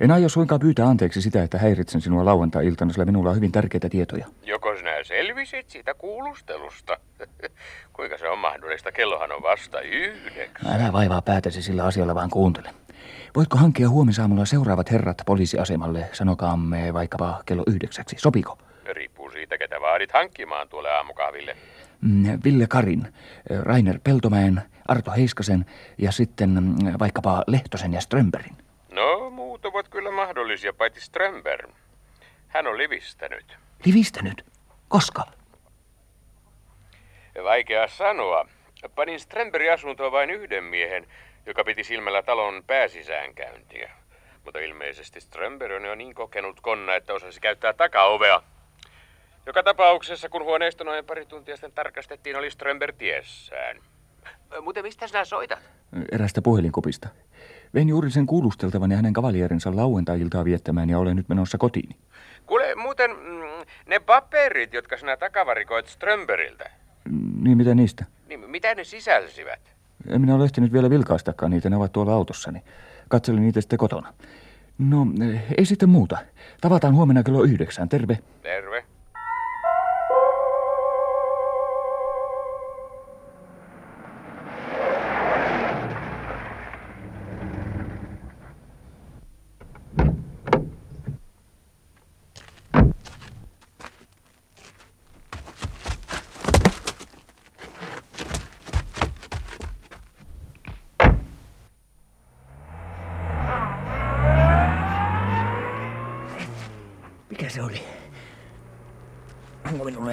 En 0.00 0.10
aio 0.10 0.28
suinkaan 0.28 0.60
pyytää 0.60 0.86
anteeksi 0.86 1.22
sitä, 1.22 1.42
että 1.42 1.58
häiritsen 1.58 2.00
sinua 2.00 2.24
lauantai-iltana, 2.24 2.92
sillä 2.92 3.04
minulla 3.04 3.30
on 3.30 3.36
hyvin 3.36 3.52
tärkeitä 3.52 3.88
tietoja. 3.88 4.26
Joko 4.42 4.76
sinä 4.76 4.90
selvisit 5.02 5.70
siitä 5.70 5.94
kuulustelusta? 5.94 6.96
Kuinka 7.96 8.18
se 8.18 8.28
on 8.28 8.38
mahdollista? 8.38 8.92
Kellohan 8.92 9.32
on 9.32 9.42
vasta 9.42 9.80
yhdeksän. 9.80 10.80
Älä 10.80 10.92
vaivaa 10.92 11.22
päätäsi 11.22 11.62
sillä 11.62 11.84
asialla, 11.84 12.14
vaan 12.14 12.30
kuuntele. 12.30 12.70
Voitko 13.36 13.58
hankkia 13.58 13.88
huomisaamulla 13.88 14.44
seuraavat 14.44 14.90
herrat 14.90 15.22
poliisiasemalle, 15.26 16.08
sanokaamme 16.12 16.94
vaikkapa 16.94 17.42
kello 17.46 17.62
yhdeksäksi, 17.66 18.16
sopiko? 18.18 18.58
Riippuu 18.84 19.30
siitä, 19.30 19.58
ketä 19.58 19.80
vaadit 19.80 20.12
hankkimaan 20.12 20.68
tuolle 20.68 20.90
aamukahville. 20.90 21.56
Mm, 22.00 22.40
Ville 22.44 22.66
Karin, 22.66 23.08
Rainer 23.62 24.00
Peltomäen, 24.04 24.62
Arto 24.88 25.10
Heiskasen 25.10 25.66
ja 25.98 26.12
sitten 26.12 26.50
mm, 26.50 26.98
vaikkapa 26.98 27.44
Lehtosen 27.46 27.92
ja 27.92 28.00
Strömberin. 28.00 28.56
No, 28.92 29.30
muut 29.30 29.64
ovat 29.64 29.88
kyllä 29.88 30.10
mahdollisia, 30.10 30.72
paitsi 30.72 31.00
Strömberg. 31.00 31.70
Hän 32.48 32.66
on 32.66 32.78
livistänyt. 32.78 33.56
Livistänyt? 33.84 34.44
Koska? 34.88 35.22
Vaikea 37.44 37.88
sanoa. 37.88 38.48
Panin 38.94 39.20
Strömbergin 39.20 39.72
asuntoon 39.72 40.12
vain 40.12 40.30
yhden 40.30 40.64
miehen, 40.64 41.06
joka 41.46 41.64
piti 41.64 41.84
silmällä 41.84 42.22
talon 42.22 42.64
pääsisäänkäyntiä. 42.66 43.90
Mutta 44.44 44.60
ilmeisesti 44.60 45.20
Strömberg 45.20 45.76
on 45.76 45.84
jo 45.84 45.94
niin 45.94 46.14
kokenut 46.14 46.60
konna, 46.60 46.94
että 46.94 47.14
osasi 47.14 47.40
käyttää 47.40 47.72
takaovea. 47.72 48.42
Joka 49.46 49.62
tapauksessa, 49.62 50.28
kun 50.28 50.44
huoneisto 50.44 50.84
noin 50.84 51.04
pari 51.04 51.26
tuntia 51.26 51.56
sitten 51.56 51.72
tarkastettiin, 51.72 52.36
oli 52.36 52.50
Strömberg 52.50 52.96
tiessään. 52.96 53.80
Muuten 54.62 54.84
mistä 54.84 55.06
sinä 55.06 55.24
soitat? 55.24 55.58
Erästä 56.12 56.42
puhelinkopista. 56.42 57.08
Vein 57.74 57.88
juuri 57.88 58.10
sen 58.10 58.26
kuulusteltavan 58.26 58.90
ja 58.90 58.96
hänen 58.96 59.12
kavalierinsa 59.12 59.76
lauantai-iltaa 59.76 60.44
viettämään 60.44 60.90
ja 60.90 60.98
olen 60.98 61.16
nyt 61.16 61.28
menossa 61.28 61.58
kotiin. 61.58 61.96
Kuule, 62.46 62.74
muuten 62.74 63.10
mm, 63.10 63.66
ne 63.86 63.98
paperit, 64.00 64.72
jotka 64.72 64.96
sinä 64.96 65.16
takavarikoit 65.16 65.86
Strömberiltä, 65.86 66.70
Mm, 67.10 67.44
Niin 67.44 67.58
mitä 67.58 67.74
niistä? 67.74 68.04
niin 68.28 68.50
mitä 68.50 68.74
ne 68.74 68.84
sisälsivät? 68.84 69.60
En 70.08 70.20
minä 70.20 70.34
ole 70.34 70.44
ehtinyt 70.44 70.72
vielä 70.72 70.90
vilkaistakaan 70.90 71.50
niitä, 71.50 71.70
ne 71.70 71.76
ovat 71.76 71.92
tuolla 71.92 72.12
autossani. 72.12 72.62
Katselin 73.08 73.42
niitä 73.42 73.60
sitten 73.60 73.78
kotona. 73.78 74.12
No, 74.78 75.06
eh, 75.32 75.42
ei 75.58 75.64
sitten 75.64 75.88
muuta. 75.88 76.18
Tavataan 76.60 76.94
huomenna 76.94 77.22
kello 77.22 77.42
yhdeksän. 77.42 77.88
Terve. 77.88 78.18
Terve. 78.42 78.84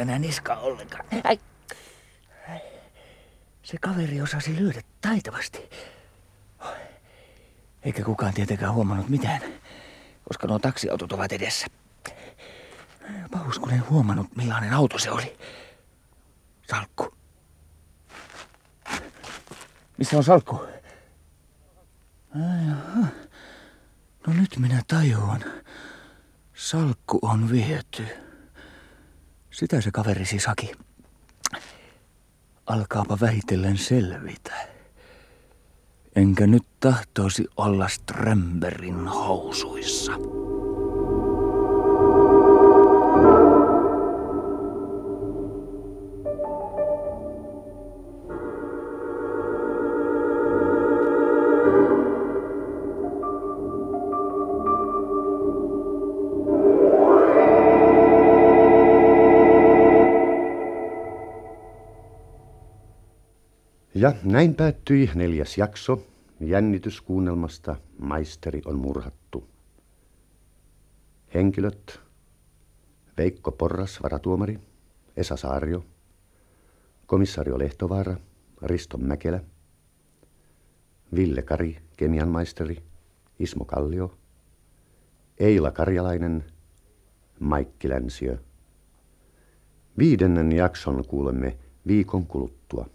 Enää 0.05 0.19
niskaa 0.19 0.59
ollenkaan? 0.59 1.05
Ai. 1.23 1.39
Se 3.63 3.77
kaveri 3.81 4.21
osasi 4.21 4.55
lyödä 4.55 4.81
taitavasti. 5.01 5.69
Eikä 7.83 8.03
kukaan 8.03 8.33
tietenkään 8.33 8.73
huomannut 8.73 9.09
mitään, 9.09 9.41
koska 10.27 10.47
nuo 10.47 10.59
taksiautot 10.59 11.11
ovat 11.11 11.31
edessä. 11.31 11.67
Paus, 13.31 13.59
kun 13.59 13.71
en 13.71 13.89
huomannut, 13.89 14.35
millainen 14.35 14.73
auto 14.73 14.99
se 14.99 15.11
oli. 15.11 15.37
Salkku. 16.69 17.13
Missä 19.97 20.17
on 20.17 20.23
salkku? 20.23 20.55
Ai. 22.35 23.05
No 24.27 24.33
nyt 24.33 24.57
minä 24.57 24.81
tajuan. 24.87 25.43
Salkku 26.53 27.19
on 27.21 27.51
viety. 27.51 28.24
Sitä 29.55 29.81
se 29.81 29.91
kaveri 29.91 30.25
siis 30.25 30.45
haki. 30.45 30.71
Alkaapa 32.65 33.17
vähitellen 33.21 33.77
selvitä. 33.77 34.53
Enkä 36.15 36.47
nyt 36.47 36.63
tahtoisi 36.79 37.45
olla 37.57 37.87
Strömberin 37.87 39.07
housuissa. 39.07 40.11
Ja 64.05 64.13
näin 64.23 64.55
päättyi 64.55 65.09
neljäs 65.15 65.57
jakso. 65.57 66.01
Jännityskuunnelmasta 66.39 67.75
Maisteri 67.99 68.61
on 68.65 68.79
murhattu. 68.79 69.49
Henkilöt. 71.33 71.99
Veikko 73.17 73.51
Porras, 73.51 74.03
varatuomari, 74.03 74.59
Esa 75.17 75.35
Saario, 75.35 75.85
komissario 77.05 77.59
Lehtovaara, 77.59 78.17
Risto 78.61 78.97
Mäkelä, 78.97 79.39
Ville 81.15 81.41
Kari, 81.41 81.77
kemianmaisteri, 81.97 82.83
Ismo 83.39 83.65
Kallio, 83.65 84.17
Eila 85.39 85.71
Karjalainen, 85.71 86.43
Maikki 87.39 87.89
Länsiö. 87.89 88.37
Viidennen 89.97 90.51
jakson 90.51 91.05
kuulemme 91.07 91.57
viikon 91.87 92.25
kuluttua. 92.25 92.94